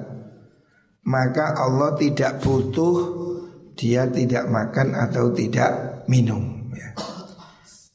maka 1.06 1.56
Allah 1.56 1.96
tidak 1.96 2.44
butuh 2.44 2.96
dia 3.80 4.04
tidak 4.12 4.44
makan 4.52 4.92
atau 4.92 5.32
tidak 5.32 6.04
minum 6.04 6.68
ya. 6.76 6.92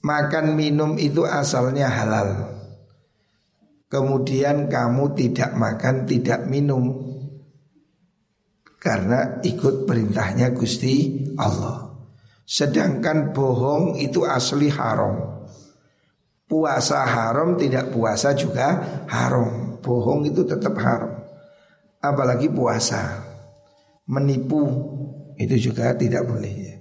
Makan 0.02 0.58
minum 0.58 0.98
itu 0.98 1.26
asalnya 1.26 1.90
halal. 1.90 2.58
Kemudian 3.86 4.66
kamu 4.66 5.14
tidak 5.14 5.54
makan 5.54 6.10
tidak 6.10 6.50
minum. 6.50 7.06
Karena 8.82 9.42
ikut 9.42 9.90
perintahnya 9.90 10.54
Gusti 10.54 11.26
Allah. 11.38 11.90
Sedangkan 12.46 13.34
bohong 13.34 13.98
itu 13.98 14.22
asli 14.26 14.70
haram. 14.70 15.42
Puasa 16.46 17.02
haram 17.02 17.58
tidak 17.58 17.90
puasa 17.90 18.38
juga 18.38 19.02
haram. 19.10 19.82
Bohong 19.82 20.30
itu 20.30 20.46
tetap 20.46 20.78
haram 20.78 21.15
apalagi 22.12 22.52
puasa 22.52 23.26
menipu 24.06 24.62
itu 25.36 25.72
juga 25.72 25.96
tidak 25.98 26.24
boleh 26.26 26.54
ya. 26.54 26.76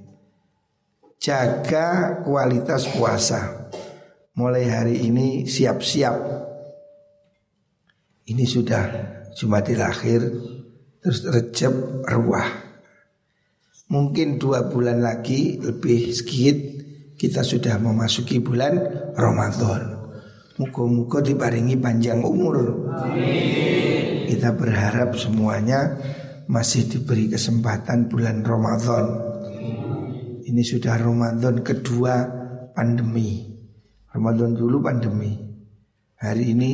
Jaga 1.19 2.21
kualitas 2.21 2.85
puasa. 2.93 3.73
Mulai 4.35 4.67
hari 4.67 4.97
ini 5.09 5.47
siap-siap. 5.47 6.17
Ini 8.25 8.45
sudah 8.45 8.85
Jumatil 9.35 9.81
akhir 9.81 10.21
terus 11.01 11.25
Recep 11.25 12.05
Ruah. 12.09 12.49
Mungkin 13.89 14.41
dua 14.41 14.69
bulan 14.69 15.05
lagi 15.05 15.61
lebih 15.61 16.13
sedikit 16.13 16.57
kita 17.15 17.47
sudah 17.47 17.79
memasuki 17.79 18.41
bulan 18.41 18.81
Ramadan. 19.15 19.97
Muka-muka 20.59 21.21
diparingi 21.21 21.77
panjang 21.79 22.23
umur. 22.23 22.91
Amin. 22.95 23.84
Kita 24.25 24.57
berharap 24.57 25.17
semuanya 25.17 26.01
masih 26.49 26.89
diberi 26.89 27.29
kesempatan 27.29 28.09
bulan 28.09 28.45
Ramadan. 28.45 29.07
Ini 30.45 30.63
sudah 30.65 31.01
Ramadan 31.01 31.65
kedua 31.65 32.15
pandemi. 32.77 33.49
Ramadan 34.13 34.53
dulu 34.55 34.85
pandemi. 34.85 35.35
Hari 36.21 36.45
ini 36.57 36.73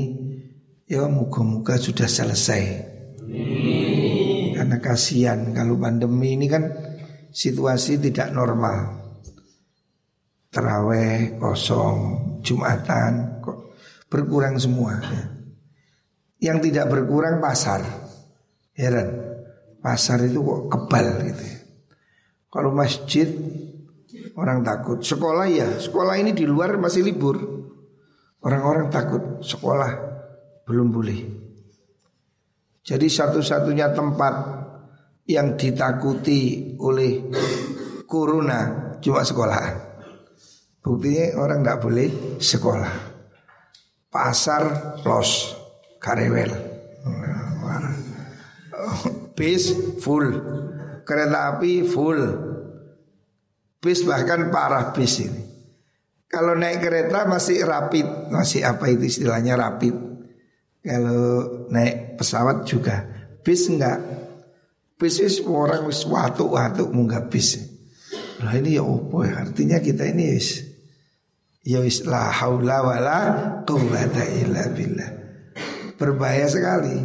ya 0.86 1.06
muka-muka 1.06 1.78
sudah 1.78 2.06
selesai. 2.06 2.64
Karena 4.54 4.76
kasihan 4.82 5.54
kalau 5.54 5.78
pandemi 5.78 6.36
ini 6.36 6.46
kan 6.50 6.66
situasi 7.30 8.02
tidak 8.02 8.34
normal. 8.34 9.00
Teraweh 10.50 11.38
kosong, 11.38 11.98
Jumatan 12.42 13.38
kok 13.38 13.78
berkurang 14.10 14.58
semua. 14.58 14.98
Ya. 14.98 15.39
Yang 16.40 16.72
tidak 16.72 16.86
berkurang 16.88 17.38
pasar. 17.38 17.84
Heran. 18.72 19.08
Pasar 19.80 20.24
itu 20.24 20.40
kok 20.40 20.62
kebal 20.72 21.06
gitu. 21.28 21.46
Kalau 22.50 22.72
masjid 22.74 23.28
Orang 24.40 24.64
takut. 24.64 25.04
Sekolah 25.04 25.46
ya 25.50 25.68
Sekolah 25.76 26.16
ini 26.16 26.32
di 26.32 26.48
luar 26.48 26.80
masih 26.80 27.04
libur. 27.04 27.36
Orang-orang 28.40 28.88
takut 28.88 29.44
Sekolah 29.44 29.90
belum 30.64 30.88
boleh. 30.88 31.20
Jadi 32.80 33.06
satu-satunya 33.06 33.92
tempat 33.92 34.34
Yang 35.28 35.48
ditakuti 35.60 36.74
oleh 36.80 37.28
Corona 38.08 38.90
Cuma 39.00 39.24
sekolah. 39.24 39.64
Buktinya 40.80 41.40
orang 41.40 41.64
tidak 41.64 41.80
boleh 41.80 42.08
sekolah. 42.36 42.94
Pasar 44.12 44.96
los 45.04 45.59
Karewel. 46.00 46.50
Bis 49.36 49.70
full. 50.00 50.26
Kereta 51.04 51.56
api 51.56 51.84
full. 51.84 52.20
Bis 53.80 54.00
bahkan 54.04 54.48
parah 54.48 54.96
bis 54.96 55.20
ini. 55.20 55.44
Kalau 56.30 56.56
naik 56.56 56.80
kereta 56.80 57.28
masih 57.28 57.62
rapid. 57.68 58.32
Masih 58.32 58.64
apa 58.64 58.88
itu 58.88 59.06
istilahnya 59.06 59.60
rapid. 59.60 59.94
Kalau 60.80 61.68
naik 61.68 62.16
pesawat 62.16 62.64
juga. 62.64 63.04
Bis 63.44 63.68
enggak. 63.68 64.00
Bis 64.96 65.20
is 65.20 65.40
orang 65.44 65.88
wis 65.88 66.04
watu-watu 66.04 66.92
munggah 66.92 67.28
bis. 67.28 67.56
Nah 68.40 68.56
ini 68.56 68.76
ya 68.76 68.84
opo 68.84 69.24
ya? 69.24 69.44
Artinya 69.44 69.80
kita 69.80 70.08
ini 70.08 70.36
wis 70.36 70.64
Ya 71.60 71.84
wis 71.84 72.08
la 72.08 72.32
haula 72.32 72.80
wala 72.80 73.18
quwata 73.68 74.24
illa 74.24 74.64
billah 74.72 75.19
berbahaya 76.00 76.48
sekali. 76.48 76.96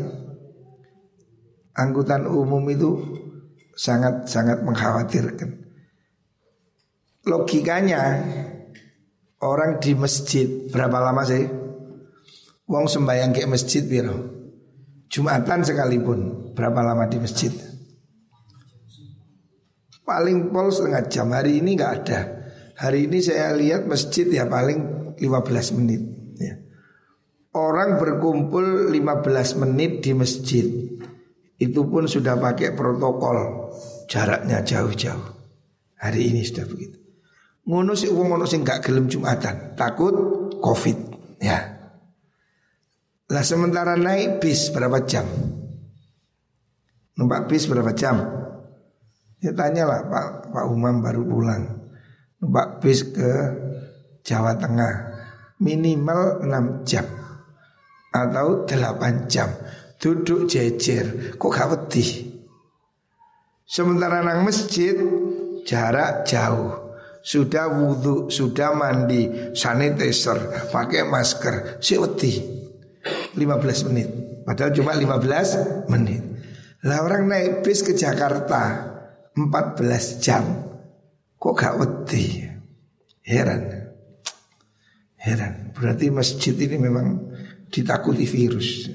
Angkutan 1.76 2.24
umum 2.24 2.64
itu 2.72 2.96
sangat-sangat 3.76 4.64
mengkhawatirkan. 4.64 5.52
Logikanya 7.28 8.24
orang 9.44 9.84
di 9.84 9.92
masjid 9.92 10.48
berapa 10.72 10.96
lama 11.04 11.28
sih? 11.28 11.44
Wong 12.72 12.88
sembahyang 12.88 13.36
ke 13.36 13.44
masjid 13.44 13.84
biro. 13.84 14.16
Jumatan 15.12 15.62
sekalipun 15.68 16.52
berapa 16.56 16.80
lama 16.80 17.04
di 17.12 17.20
masjid? 17.20 17.52
Paling 20.06 20.54
pol 20.54 20.72
setengah 20.72 21.04
jam 21.12 21.28
hari 21.36 21.60
ini 21.60 21.76
nggak 21.76 21.94
ada. 22.02 22.20
Hari 22.80 23.10
ini 23.10 23.20
saya 23.20 23.52
lihat 23.58 23.90
masjid 23.90 24.26
ya 24.30 24.48
paling 24.48 25.12
15 25.20 25.78
menit 25.82 26.02
ya. 26.40 26.56
Orang 27.56 27.96
berkumpul 27.96 28.92
15 28.92 29.64
menit 29.64 30.04
di 30.04 30.12
masjid. 30.12 30.68
Itu 31.56 31.88
pun 31.88 32.04
sudah 32.04 32.36
pakai 32.36 32.76
protokol. 32.76 33.72
Jaraknya 34.12 34.60
jauh-jauh. 34.60 35.32
Hari 35.96 36.36
ini 36.36 36.44
sudah 36.44 36.68
begitu. 36.68 37.00
Ngono 37.64 37.96
sih 37.96 38.12
uang 38.12 38.36
ngono 38.36 38.44
sih 38.44 38.60
gak 38.60 38.84
gelem 38.84 39.08
Jumatan. 39.08 39.80
Takut 39.80 40.12
covid 40.60 41.16
Ya. 41.40 41.64
Lah 43.32 43.44
sementara 43.48 43.96
naik 43.96 44.44
bis 44.44 44.68
berapa 44.76 45.08
jam? 45.08 45.24
Numpak 47.16 47.48
bis 47.48 47.72
berapa 47.72 47.96
jam? 47.96 48.20
Ya 49.40 49.56
tanyalah 49.56 50.12
Pak, 50.12 50.52
Pak 50.52 50.66
Umam 50.68 51.00
baru 51.00 51.24
pulang. 51.24 51.64
Numpak 52.44 52.84
bis 52.84 53.08
ke 53.16 53.32
Jawa 54.28 54.60
Tengah. 54.60 55.16
Minimal 55.64 56.44
6 56.44 56.84
jam 56.84 57.08
atau 58.16 58.64
8 58.64 59.28
jam. 59.28 59.52
Duduk 60.00 60.48
jejer. 60.48 61.36
Kok 61.36 61.52
gak 61.52 61.70
wedi? 61.76 62.32
Sementara 63.68 64.24
nang 64.24 64.48
masjid 64.48 64.96
jarak 65.68 66.24
jauh. 66.24 66.96
Sudah 67.26 67.74
wudhu 67.74 68.30
sudah 68.30 68.78
mandi 68.78 69.52
sanitizer 69.58 70.70
pakai 70.70 71.04
masker. 71.04 71.82
Si 71.82 71.98
wedi. 72.00 72.34
15 73.36 73.88
menit. 73.92 74.10
Padahal 74.46 74.72
cuma 74.72 74.94
15 74.94 75.90
menit. 75.90 76.22
Lah 76.86 77.02
orang 77.02 77.26
naik 77.26 77.66
bis 77.66 77.82
ke 77.82 77.98
Jakarta 77.98 78.94
14 79.34 80.22
jam. 80.22 80.46
Kok 81.42 81.56
gak 81.58 81.76
wedi? 81.82 82.46
Heran. 83.26 83.90
Heran. 85.18 85.74
Berarti 85.74 86.14
masjid 86.14 86.54
ini 86.54 86.78
memang 86.78 87.35
ditakuti 87.70 88.26
virus. 88.28 88.90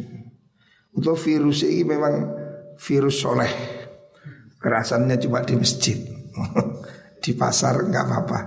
Untuk 0.94 1.16
virus 1.18 1.62
ini 1.62 1.86
memang 1.86 2.14
virus 2.76 3.16
soleh. 3.22 3.52
Kerasannya 4.60 5.16
cuma 5.22 5.40
di 5.46 5.54
masjid. 5.56 5.96
di 7.22 7.32
pasar 7.36 7.84
nggak 7.84 8.04
apa-apa. 8.08 8.40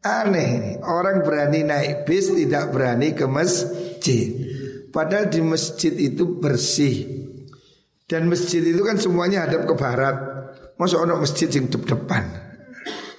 Aneh 0.00 0.48
ini 0.56 0.72
orang 0.80 1.20
berani 1.20 1.60
naik 1.60 2.08
bis 2.08 2.32
tidak 2.32 2.72
berani 2.72 3.12
ke 3.12 3.28
masjid. 3.28 4.32
Padahal 4.88 5.28
di 5.28 5.44
masjid 5.44 5.92
itu 5.92 6.40
bersih. 6.40 7.20
Dan 8.08 8.26
masjid 8.26 8.64
itu 8.64 8.80
kan 8.82 8.98
semuanya 8.98 9.46
hadap 9.46 9.68
ke 9.68 9.74
barat. 9.76 10.16
Masa 10.80 10.98
ono 10.98 11.20
masjid 11.20 11.46
yang 11.52 11.68
dep 11.68 11.84
depan? 11.84 12.24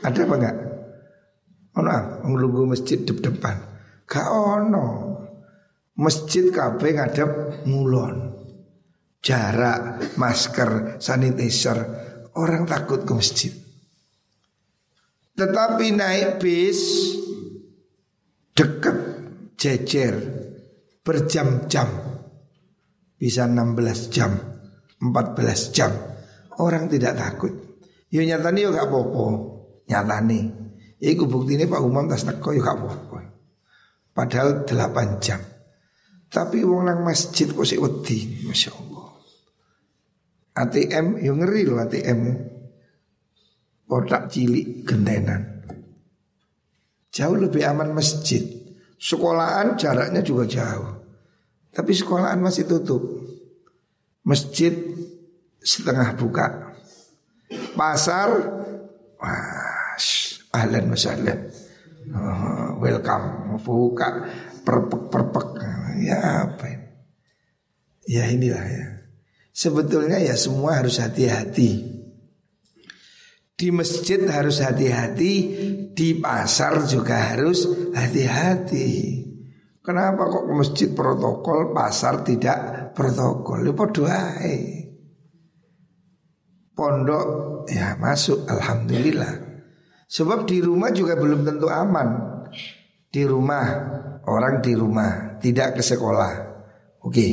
Ada 0.02 0.26
apa 0.26 0.36
enggak? 0.36 0.58
Ono 1.78 1.96
ngelunggu 2.28 2.76
masjid 2.76 3.00
dep 3.00 3.22
depan. 3.22 3.56
Gak 4.10 4.28
ono. 4.28 5.11
Masjid 6.02 6.50
kabeh 6.50 6.98
ngadep 6.98 7.62
mulon. 7.70 8.34
Jarak, 9.22 10.18
masker, 10.18 10.98
sanitizer, 10.98 11.78
orang 12.34 12.66
takut 12.66 13.06
ke 13.06 13.14
masjid. 13.14 13.54
Tetapi 15.38 15.94
naik 15.94 16.42
bis 16.42 16.82
dekat 18.58 18.98
jejer 19.62 20.18
berjam-jam. 21.06 21.86
Bisa 23.22 23.46
16 23.46 24.10
jam 24.10 24.34
14 24.98 25.70
jam. 25.70 25.94
Orang 26.58 26.90
tidak 26.90 27.14
takut. 27.14 27.54
Yo 28.10 28.26
nyatane 28.26 28.66
yo 28.66 28.74
gak 28.74 28.90
apa-apa. 28.90 29.26
Nyatane. 29.86 30.40
Iku 30.98 31.30
buktine 31.30 31.70
Pak 31.70 31.86
Umam 31.86 32.10
tas 32.10 32.26
teko 32.26 32.58
yo 32.58 32.66
gak 32.66 32.82
apa-apa. 32.82 33.18
Padahal 34.18 34.66
8 34.66 35.22
jam 35.22 35.51
tapi 36.32 36.64
wong 36.64 36.88
nang 36.88 37.04
masjid 37.04 37.52
kok 37.52 37.68
sik 37.68 37.84
wedi, 37.84 38.48
Masya 38.48 38.72
Allah. 38.72 39.20
ATM 40.64 41.20
yo 41.20 41.36
ngeri 41.36 41.68
loh 41.68 41.84
ATM. 41.84 42.22
Kotak 43.84 44.32
cilik 44.32 44.88
gentenan. 44.88 45.68
Jauh 47.12 47.36
lebih 47.36 47.68
aman 47.68 47.92
masjid. 47.92 48.40
Sekolahan 48.96 49.76
jaraknya 49.76 50.24
juga 50.24 50.48
jauh. 50.48 51.04
Tapi 51.76 51.92
sekolahan 51.92 52.40
masih 52.40 52.64
tutup. 52.64 53.04
Masjid 54.24 54.72
setengah 55.60 56.16
buka. 56.16 56.72
Pasar 57.76 58.32
wah, 59.20 60.00
ahlan 60.56 60.96
wasahlan. 60.96 61.52
Oh, 62.16 62.80
welcome 62.80 63.60
buka 63.60 64.24
perpek 64.62 65.10
perpek 65.10 65.48
ya 66.02 66.50
apa 66.50 66.66
ini? 66.68 66.88
Ya 68.10 68.24
inilah 68.28 68.66
ya. 68.66 68.86
Sebetulnya 69.52 70.18
ya 70.18 70.34
semua 70.34 70.82
harus 70.82 70.98
hati-hati. 70.98 72.02
Di 73.54 73.70
masjid 73.70 74.26
harus 74.26 74.58
hati-hati, 74.58 75.34
di 75.94 76.18
pasar 76.18 76.82
juga 76.90 77.30
harus 77.30 77.70
hati-hati. 77.94 79.22
Kenapa 79.82 80.30
kok 80.30 80.50
ke 80.50 80.54
masjid 80.54 80.90
protokol, 80.90 81.70
pasar 81.70 82.26
tidak 82.26 82.92
protokol? 82.98 83.62
Lupa 83.62 83.86
doa. 83.90 84.38
Pondok 86.74 87.26
ya 87.70 87.94
masuk, 88.02 88.50
alhamdulillah. 88.50 89.52
Sebab 90.10 90.50
di 90.50 90.58
rumah 90.58 90.90
juga 90.90 91.14
belum 91.18 91.46
tentu 91.46 91.70
aman. 91.70 92.08
Di 93.12 93.22
rumah 93.28 93.66
orang 94.28 94.62
di 94.62 94.74
rumah 94.76 95.38
tidak 95.42 95.80
ke 95.80 95.84
sekolah. 95.86 96.34
Oke, 97.02 97.28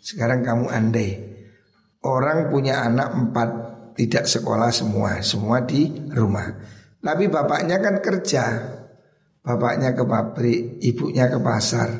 sekarang 0.00 0.40
kamu 0.40 0.66
andai 0.70 1.26
orang 2.06 2.48
punya 2.54 2.86
anak 2.86 3.10
empat 3.10 3.50
tidak 3.98 4.30
sekolah 4.30 4.70
semua, 4.70 5.18
semua 5.26 5.66
di 5.66 5.90
rumah. 6.14 6.46
Tapi 7.02 7.26
bapaknya 7.26 7.82
kan 7.82 7.98
kerja, 7.98 8.44
bapaknya 9.42 9.92
ke 9.96 10.04
pabrik, 10.06 10.78
ibunya 10.82 11.26
ke 11.26 11.38
pasar. 11.42 11.90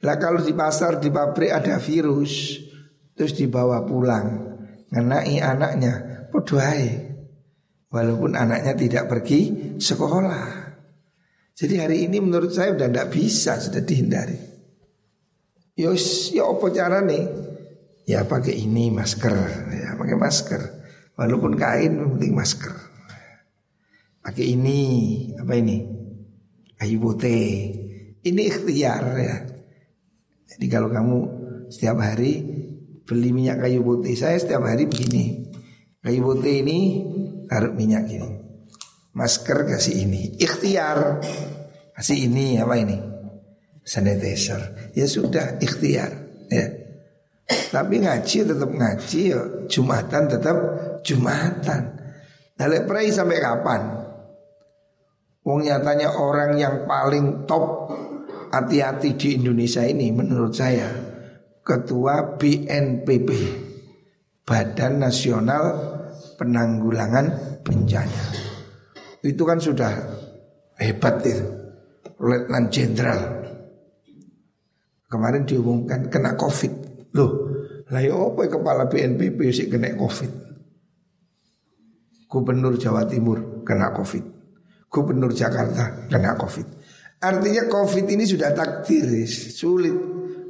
Lah 0.00 0.16
kalau 0.16 0.40
di 0.40 0.52
pasar 0.56 1.02
di 1.02 1.12
pabrik 1.12 1.52
ada 1.52 1.76
virus, 1.80 2.60
terus 3.16 3.32
dibawa 3.36 3.84
pulang, 3.84 4.56
ngenai 4.92 5.36
anaknya, 5.40 6.26
podoai. 6.32 7.16
Walaupun 7.86 8.34
anaknya 8.34 8.76
tidak 8.76 9.04
pergi 9.08 9.72
sekolah. 9.78 10.65
Jadi 11.56 11.74
hari 11.80 12.04
ini 12.04 12.20
menurut 12.20 12.52
saya 12.52 12.76
udah 12.76 12.84
tidak 12.84 13.08
bisa 13.16 13.56
sudah 13.56 13.80
dihindari. 13.80 14.36
Yos, 15.80 16.28
ya 16.36 16.44
apa 16.44 16.68
cara 16.68 17.00
nih? 17.00 17.24
Ya 18.04 18.28
pakai 18.28 18.60
ini 18.60 18.92
masker, 18.92 19.34
ya 19.72 19.96
pakai 19.96 20.16
masker. 20.20 20.62
Walaupun 21.16 21.56
kain 21.56 21.96
penting 21.96 22.36
masker. 22.36 22.76
Pakai 24.20 24.52
ini 24.52 24.80
apa 25.40 25.56
ini? 25.56 25.80
Kayu 26.76 27.00
putih. 27.00 27.72
Ini 28.20 28.40
ikhtiar 28.52 29.04
ya. 29.16 29.36
Jadi 30.44 30.66
kalau 30.68 30.92
kamu 30.92 31.18
setiap 31.72 32.04
hari 32.04 32.44
beli 33.08 33.32
minyak 33.32 33.64
kayu 33.64 33.80
putih, 33.80 34.12
saya 34.12 34.36
setiap 34.36 34.60
hari 34.68 34.84
begini. 34.84 35.48
Kayu 36.04 36.20
putih 36.20 36.60
ini 36.60 36.78
taruh 37.48 37.72
minyak 37.72 38.12
gini 38.12 38.45
masker 39.16 39.64
kasih 39.64 40.04
ini. 40.04 40.36
Ikhtiar. 40.36 41.24
Kasih 41.96 42.28
ini 42.28 42.60
apa 42.60 42.76
ini? 42.76 43.00
Sanitizer. 43.80 44.92
Ya 44.92 45.08
sudah 45.08 45.56
ikhtiar 45.56 46.12
ya. 46.52 46.66
Tapi 47.72 48.04
ngaji 48.04 48.38
tetap 48.44 48.68
ngaji 48.70 49.20
ya. 49.32 49.40
Jumatan 49.72 50.22
tetap 50.28 50.56
jumatan. 51.00 51.82
Dalek 52.60 52.84
pray 52.84 53.08
sampai 53.08 53.40
kapan? 53.40 53.82
Wong 55.46 55.64
nyatanya 55.64 56.12
orang 56.18 56.58
yang 56.58 56.84
paling 56.84 57.46
top 57.46 57.88
hati-hati 58.50 59.14
di 59.14 59.28
Indonesia 59.38 59.86
ini 59.86 60.10
menurut 60.10 60.50
saya 60.50 60.90
ketua 61.62 62.34
BNPB 62.34 63.30
Badan 64.42 65.06
Nasional 65.06 65.64
Penanggulangan 66.34 67.60
Bencana 67.62 68.45
itu 69.26 69.42
kan 69.42 69.58
sudah 69.58 69.90
hebat 70.78 71.20
itu. 71.26 71.44
Letnan 72.16 72.72
Jenderal. 72.72 73.20
Kemarin 75.06 75.44
diumumkan 75.44 76.08
kena 76.08 76.38
covid. 76.38 76.72
Loh 77.12 77.46
lah 77.86 78.02
ya 78.02 78.18
apa 78.18 78.42
ya 78.42 78.50
kepala 78.58 78.90
BNPB 78.90 79.38
sih 79.54 79.70
kena 79.70 79.94
covid? 79.94 80.32
Gubernur 82.26 82.74
Jawa 82.74 83.06
Timur 83.06 83.62
kena 83.62 83.94
covid. 83.94 84.24
Gubernur 84.90 85.30
Jakarta 85.30 86.10
kena 86.10 86.34
covid. 86.34 86.66
Artinya 87.22 87.70
covid 87.70 88.06
ini 88.10 88.26
sudah 88.26 88.50
takdir 88.50 89.06
sulit. 89.30 89.94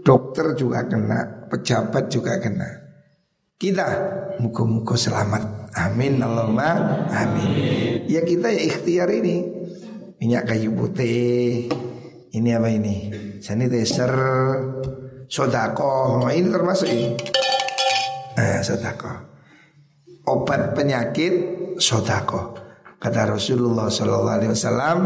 Dokter 0.01 0.55
juga 0.55 0.87
kena 0.87 1.51
pejabat 1.51 2.09
juga 2.09 2.39
kena. 2.39 2.69
Kita 3.59 3.87
muka-muka 4.39 4.95
selamat 4.95 5.56
Amin 5.77 6.17
Allahumma 6.25 7.05
amin. 7.12 8.09
Ya 8.09 8.25
kita 8.25 8.49
ya 8.49 8.65
ikhtiar 8.65 9.12
ini. 9.12 9.45
Minyak 10.17 10.49
kayu 10.49 10.73
putih. 10.73 11.69
Ini 12.33 12.49
apa 12.57 12.69
ini? 12.73 13.12
Sanitizer. 13.45 14.12
sodako. 15.27 16.23
Nah, 16.23 16.33
ini 16.33 16.49
termasuk 16.49 16.87
ini. 16.87 17.19
Eh, 18.39 18.62
sodako. 18.62 19.11
Obat 20.31 20.73
penyakit 20.73 21.35
sodako. 21.83 22.55
Kata 22.97 23.37
Rasulullah 23.37 23.91
Sallallahu 23.91 24.37
Alaihi 24.39 24.53
Wasallam. 24.55 24.99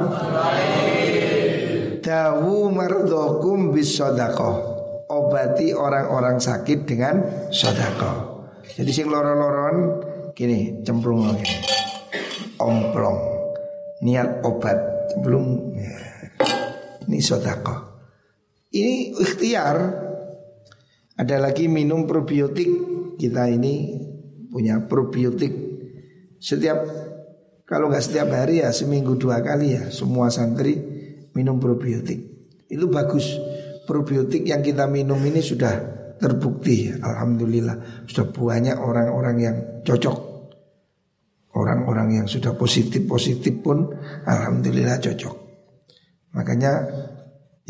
Dawu 2.04 2.68
mardokum 2.70 3.72
bis 3.74 3.96
sodako. 3.96 4.70
Obati 5.10 5.74
orang-orang 5.74 6.38
sakit 6.38 6.86
dengan 6.86 7.48
sodako. 7.50 8.38
Jadi 8.62 8.90
sing 8.94 9.10
loro-loron 9.10 9.76
gini 10.34 10.82
cemplung 10.82 11.26
gini. 11.36 11.56
Omplong. 12.60 13.18
Niat 14.04 14.44
obat 14.44 14.78
belum 15.20 15.76
ya. 15.76 15.96
Ini 17.08 17.18
sodako. 17.20 17.76
Ini 18.70 19.18
ikhtiar. 19.18 19.76
Ada 21.20 21.36
lagi 21.36 21.68
minum 21.68 22.08
probiotik. 22.08 22.68
Kita 23.20 23.48
ini 23.52 24.00
punya 24.48 24.80
probiotik. 24.88 25.52
Setiap 26.40 26.80
kalau 27.68 27.92
nggak 27.92 28.02
setiap 28.02 28.32
hari 28.32 28.64
ya 28.64 28.72
seminggu 28.72 29.20
dua 29.20 29.44
kali 29.44 29.76
ya 29.76 29.92
semua 29.92 30.32
santri 30.32 30.80
minum 31.36 31.60
probiotik. 31.60 32.18
Itu 32.70 32.88
bagus. 32.88 33.36
Probiotik 33.84 34.46
yang 34.46 34.62
kita 34.62 34.86
minum 34.86 35.18
ini 35.26 35.42
sudah 35.42 35.99
terbukti. 36.20 36.92
Alhamdulillah 36.92 38.04
sudah 38.04 38.28
banyak 38.28 38.76
orang-orang 38.76 39.36
yang 39.40 39.56
cocok. 39.82 40.18
Orang-orang 41.50 42.22
yang 42.22 42.26
sudah 42.30 42.54
positif-positif 42.54 43.58
pun 43.58 43.90
alhamdulillah 44.22 45.02
cocok. 45.02 45.36
Makanya 46.30 46.72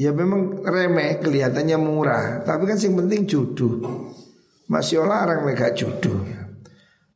Ya 0.01 0.17
memang 0.17 0.65
remeh 0.65 1.21
kelihatannya 1.21 1.77
murah 1.77 2.41
Tapi 2.41 2.65
kan 2.65 2.81
yang 2.81 3.05
penting 3.05 3.29
jodoh 3.29 3.77
Masih 4.73 5.05
orang 5.05 5.45
mereka 5.45 5.77
jodoh. 5.77 6.25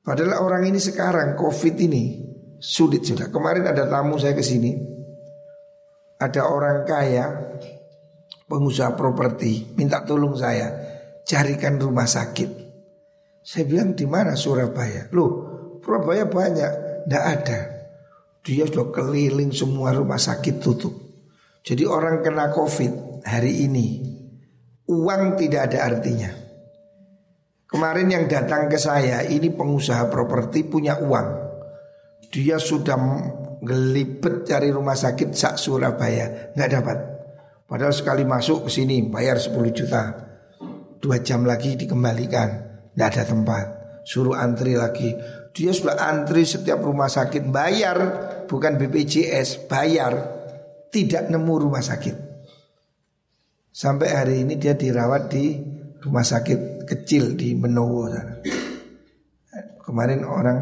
Padahal 0.05 0.45
orang 0.45 0.69
ini 0.69 0.77
sekarang 0.77 1.33
Covid 1.33 1.81
ini 1.81 2.21
Sulit 2.61 3.09
sudah 3.09 3.33
Kemarin 3.33 3.65
ada 3.65 3.89
tamu 3.89 4.21
saya 4.21 4.37
ke 4.37 4.45
sini 4.45 4.77
Ada 6.21 6.45
orang 6.45 6.85
kaya 6.85 7.25
Pengusaha 8.45 8.93
properti 8.93 9.73
Minta 9.81 10.05
tolong 10.05 10.37
saya 10.37 10.84
Carikan 11.25 11.81
rumah 11.81 12.05
sakit. 12.05 12.51
Saya 13.41 13.65
bilang 13.65 13.97
di 13.97 14.05
mana 14.05 14.37
Surabaya? 14.37 15.09
Loh 15.17 15.31
Surabaya 15.81 16.29
banyak. 16.29 16.73
Tidak 17.05 17.25
ada. 17.25 17.61
Dia 18.45 18.69
sudah 18.69 18.93
keliling 18.93 19.53
semua 19.53 19.97
rumah 19.97 20.21
sakit 20.21 20.61
tutup. 20.61 20.93
Jadi 21.65 21.89
orang 21.89 22.21
kena 22.21 22.53
covid 22.53 23.25
hari 23.25 23.65
ini 23.65 24.15
Uang 24.85 25.41
tidak 25.41 25.73
ada 25.73 25.89
artinya. 25.89 26.29
Kemarin 27.65 28.09
yang 28.13 28.25
datang 28.29 28.69
ke 28.69 28.77
saya 28.77 29.25
Ini 29.25 29.49
pengusaha 29.57 30.13
properti 30.13 30.69
punya 30.69 31.01
uang. 31.01 31.29
Dia 32.29 32.61
sudah 32.61 33.01
gelibet 33.65 34.45
cari 34.45 34.69
rumah 34.69 34.93
sakit 34.93 35.33
sak 35.33 35.57
Surabaya 35.57 36.53
nggak 36.53 36.71
dapat. 36.71 36.99
Padahal 37.65 37.97
sekali 37.97 38.29
masuk 38.29 38.69
ke 38.69 38.71
sini 38.77 39.09
bayar 39.09 39.41
10 39.41 39.57
juta 39.73 40.24
Dua 41.05 41.21
jam 41.21 41.45
lagi 41.45 41.77
dikembalikan 41.77 42.49
Nggak 42.97 43.09
ada 43.13 43.25
tempat 43.29 43.67
Suruh 44.09 44.41
antri 44.41 44.73
lagi 44.73 45.13
Dia 45.53 45.77
sudah 45.77 46.01
antri 46.01 46.49
setiap 46.49 46.81
rumah 46.81 47.13
sakit 47.13 47.45
Bayar 47.53 47.99
Bukan 48.49 48.81
BPJS 48.81 49.69
Bayar 49.69 50.45
tidak 50.95 51.27
nemu 51.27 51.55
rumah 51.59 51.83
sakit. 51.83 52.17
Sampai 53.75 54.15
hari 54.15 54.47
ini 54.47 54.55
dia 54.55 54.79
dirawat 54.79 55.27
di 55.27 55.59
rumah 55.99 56.23
sakit 56.23 56.87
kecil 56.87 57.35
di 57.35 57.59
Menowo. 57.59 58.07
Kemarin 59.83 60.23
orang 60.23 60.59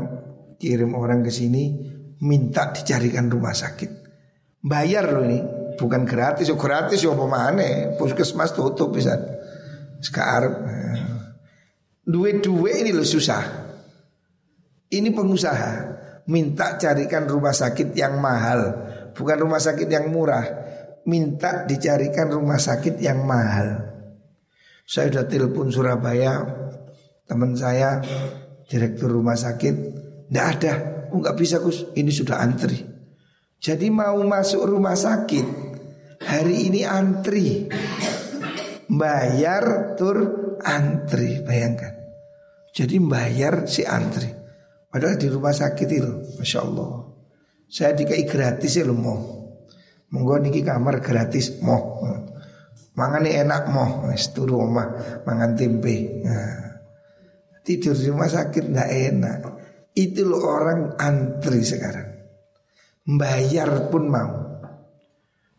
kirim 0.56 0.96
orang 0.96 1.20
ke 1.20 1.28
sini 1.28 1.92
minta 2.24 2.72
dicarikan 2.72 3.28
rumah 3.28 3.52
sakit. 3.52 4.00
Bayar 4.64 5.12
loh 5.12 5.28
ini, 5.28 5.38
bukan 5.76 6.08
gratis, 6.08 6.48
oh 6.48 6.56
gratis 6.56 7.04
ya 7.04 7.12
apa 7.12 7.26
mana? 7.28 7.92
Puskesmas 8.00 8.56
tutup 8.56 8.96
bisa. 8.96 9.20
Sekarang 10.02 10.66
duit-duit 12.02 12.82
ini 12.82 12.90
loh 12.90 13.06
susah. 13.06 13.62
Ini 14.92 15.08
pengusaha 15.14 15.72
minta 16.26 16.76
carikan 16.76 17.24
rumah 17.24 17.54
sakit 17.54 17.94
yang 17.94 18.18
mahal 18.18 18.92
bukan 19.16 19.36
rumah 19.44 19.60
sakit 19.60 19.88
yang 19.88 20.08
murah, 20.08 20.44
minta 21.08 21.68
dicarikan 21.68 22.32
rumah 22.32 22.58
sakit 22.58 22.98
yang 22.98 23.22
mahal. 23.24 23.92
Saya 24.82 25.12
sudah 25.12 25.24
telepon 25.28 25.70
Surabaya, 25.70 26.42
teman 27.28 27.54
saya 27.54 28.02
direktur 28.66 29.12
rumah 29.14 29.38
sakit, 29.38 29.74
tidak 30.28 30.46
ada, 30.58 30.72
oh, 31.12 31.20
nggak 31.20 31.36
bisa 31.38 31.62
Gus, 31.62 31.92
ini 31.96 32.10
sudah 32.10 32.40
antri. 32.42 32.82
Jadi 33.62 33.86
mau 33.94 34.18
masuk 34.26 34.66
rumah 34.66 34.98
sakit 34.98 35.46
hari 36.26 36.72
ini 36.72 36.82
antri, 36.82 37.70
bayar 38.92 39.96
tur 39.96 40.18
antri, 40.60 41.40
bayangkan. 41.40 41.96
Jadi 42.72 42.96
bayar 43.00 43.68
si 43.68 43.84
antri. 43.84 44.28
Padahal 44.92 45.16
di 45.16 45.28
rumah 45.32 45.56
sakit 45.56 45.88
itu, 45.88 46.12
masya 46.36 46.60
Allah. 46.64 47.08
Saya 47.72 47.96
dikai 47.96 48.28
gratis 48.28 48.76
ya 48.76 48.84
lo 48.84 48.92
mau. 48.92 49.20
Monggo 50.12 50.36
niki 50.36 50.60
kamar 50.60 51.00
gratis 51.00 51.56
mau. 51.64 52.04
Mangane 52.92 53.32
enak 53.32 53.72
mau, 53.72 54.04
wis 54.12 54.36
turu 54.36 54.60
omah 54.60 55.24
mangan 55.24 55.56
tempe. 55.56 56.20
Nah, 56.20 56.84
tidur 57.64 57.96
di 57.96 58.12
rumah 58.12 58.28
sakit 58.28 58.64
nggak 58.68 58.90
enak. 59.08 59.40
Itu 59.96 60.28
lo 60.28 60.44
orang 60.44 61.00
antri 61.00 61.64
sekarang. 61.64 62.08
Bayar 63.08 63.88
pun 63.88 64.04
mau. 64.12 64.32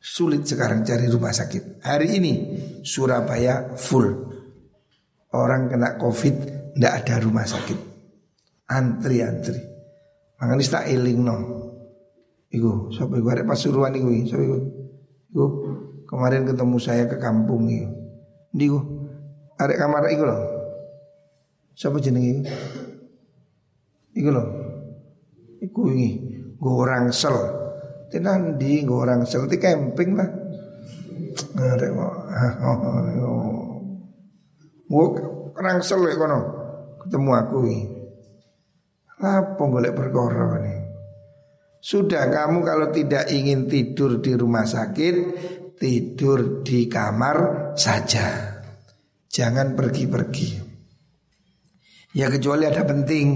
Sulit 0.04 0.44
sekarang 0.44 0.84
cari 0.84 1.08
rumah 1.08 1.32
sakit. 1.32 1.80
Hari 1.80 2.20
ini 2.20 2.34
Surabaya 2.84 3.72
full. 3.80 4.12
Orang 5.32 5.72
kena 5.72 5.96
covid 5.96 6.36
ndak 6.76 7.08
ada 7.08 7.24
rumah 7.24 7.48
sakit. 7.48 7.80
Antri-antri. 8.68 9.64
Mangan 10.44 10.60
tak 10.60 10.92
eling 10.92 11.24
no. 11.24 11.38
Iku, 12.52 12.92
siapa 12.92 13.16
iku 13.16 13.28
ada 13.32 13.48
pasuruan 13.48 13.96
iku, 13.96 14.12
siapa 14.28 14.44
iku? 14.44 14.58
Iku 15.32 15.46
kemarin 16.04 16.52
ketemu 16.52 16.78
saya 16.84 17.08
ke 17.08 17.16
kampung 17.16 17.72
iku. 17.72 17.88
Iku 18.60 18.80
ada 19.56 19.74
kamar 19.80 20.12
iku 20.12 20.28
loh. 20.28 20.42
Siapa 21.80 22.04
jeneng 22.04 22.28
iku? 22.28 22.42
Iku 24.20 24.30
loh. 24.36 24.48
Iku 25.64 25.96
ini 25.96 26.10
gorang 26.60 27.08
sel. 27.16 27.63
Tenan 28.14 28.62
di 28.62 28.86
gorang 28.86 29.26
sel 29.26 29.50
di 29.50 29.58
camping 29.58 30.14
lah. 30.14 30.30
Ada 31.58 31.88
kok. 31.90 32.14
Gua 34.94 35.06
rangsel 35.58 36.06
ya 36.06 36.14
kono. 36.22 36.40
Ketemu 37.02 37.32
aku 37.34 37.58
ini. 37.66 37.90
Apa 39.18 39.64
golek 39.66 39.98
perkara 39.98 40.62
nih? 40.62 40.78
Sudah 41.82 42.30
kamu 42.30 42.62
kalau 42.62 42.94
tidak 42.94 43.34
ingin 43.34 43.66
tidur 43.68 44.24
di 44.24 44.40
rumah 44.40 44.64
sakit 44.64 45.16
Tidur 45.76 46.64
di 46.64 46.88
kamar 46.88 47.76
saja 47.76 48.56
Jangan 49.28 49.76
pergi-pergi 49.76 50.64
Ya 52.16 52.32
kecuali 52.32 52.72
ada 52.72 52.88
penting 52.88 53.36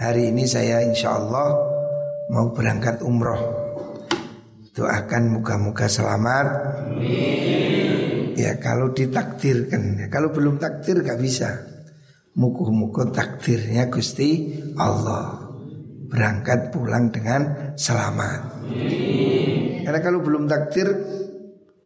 Hari 0.00 0.32
ini 0.32 0.48
saya 0.48 0.88
insya 0.88 1.20
Allah 1.20 1.52
mau 2.32 2.48
berangkat 2.48 3.04
umroh 3.04 3.65
Doakan 4.76 5.40
muka-muka 5.40 5.88
selamat 5.88 6.46
Ya 8.36 8.60
kalau 8.60 8.92
ditakdirkan 8.92 10.04
ya, 10.04 10.06
Kalau 10.12 10.28
belum 10.36 10.60
takdir 10.60 11.00
gak 11.00 11.16
bisa 11.16 11.48
Muka-muka 12.36 13.08
takdirnya 13.08 13.88
Gusti 13.88 14.60
Allah 14.76 15.46
berangkat 16.06 16.70
pulang 16.70 17.10
dengan 17.10 17.74
selamat. 17.74 18.62
Karena 19.82 20.00
kalau 20.02 20.22
belum 20.22 20.46
takdir 20.46 20.86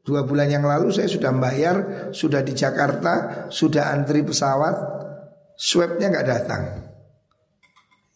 dua 0.04 0.24
bulan 0.24 0.48
yang 0.48 0.64
lalu 0.64 0.92
saya 0.92 1.08
sudah 1.08 1.32
bayar, 1.36 1.76
sudah 2.12 2.44
di 2.44 2.52
Jakarta, 2.52 3.46
sudah 3.48 3.92
antri 3.92 4.24
pesawat, 4.24 4.76
swabnya 5.56 6.12
nggak 6.12 6.28
datang. 6.28 6.62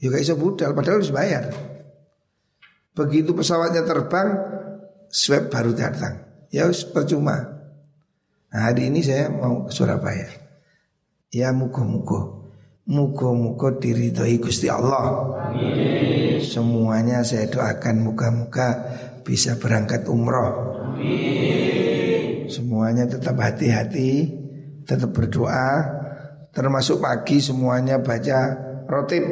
Juga 0.00 0.20
ya, 0.20 0.24
iso 0.28 0.34
budal, 0.36 0.76
padahal 0.76 1.00
harus 1.00 1.14
bayar. 1.14 1.48
Begitu 2.94 3.32
pesawatnya 3.32 3.82
terbang, 3.88 4.28
swab 5.10 5.52
baru 5.52 5.72
datang. 5.76 6.46
Ya 6.48 6.70
percuma. 6.70 7.36
Nah, 8.54 8.70
hari 8.70 8.86
ini 8.86 9.02
saya 9.02 9.26
mau 9.32 9.66
ke 9.66 9.72
Surabaya. 9.74 10.30
Ya 11.34 11.50
mugo-mugo. 11.50 12.44
Muka-muka 12.84 13.80
diridhoi 13.80 14.36
Gusti 14.44 14.68
Allah 14.68 15.32
Amin. 15.48 16.36
Semuanya 16.44 17.24
saya 17.24 17.48
doakan 17.48 18.04
muka-muka 18.04 18.68
bisa 19.24 19.56
berangkat 19.56 20.04
umroh 20.04 20.52
Amin. 20.92 22.44
Semuanya 22.44 23.08
tetap 23.08 23.40
hati-hati 23.40 24.44
tetap 24.84 25.16
berdoa 25.16 25.80
termasuk 26.52 27.00
pagi 27.00 27.40
semuanya 27.40 28.04
baca 28.04 28.52
rotib 28.84 29.24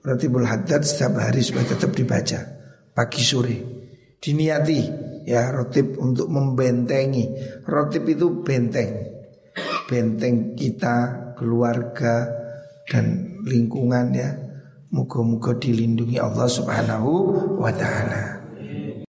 rotibul 0.00 0.48
haddad 0.48 0.80
setiap 0.80 1.20
hari 1.20 1.44
supaya 1.44 1.76
tetap 1.76 1.92
dibaca 1.92 2.40
pagi 2.96 3.20
sore 3.20 3.56
diniati 4.22 4.80
ya 5.26 5.50
rotib 5.50 5.98
untuk 5.98 6.30
membentengi. 6.30 7.26
Rotib 7.66 8.06
itu 8.06 8.46
benteng. 8.46 9.10
Benteng 9.90 10.54
kita 10.54 11.34
keluarga 11.34 12.30
dan 12.86 13.36
lingkungan 13.42 14.14
ya. 14.14 14.30
Muka-muka 14.92 15.56
dilindungi 15.56 16.20
Allah 16.20 16.46
subhanahu 16.46 17.10
wa 17.56 17.72
ta'ala 17.72 18.41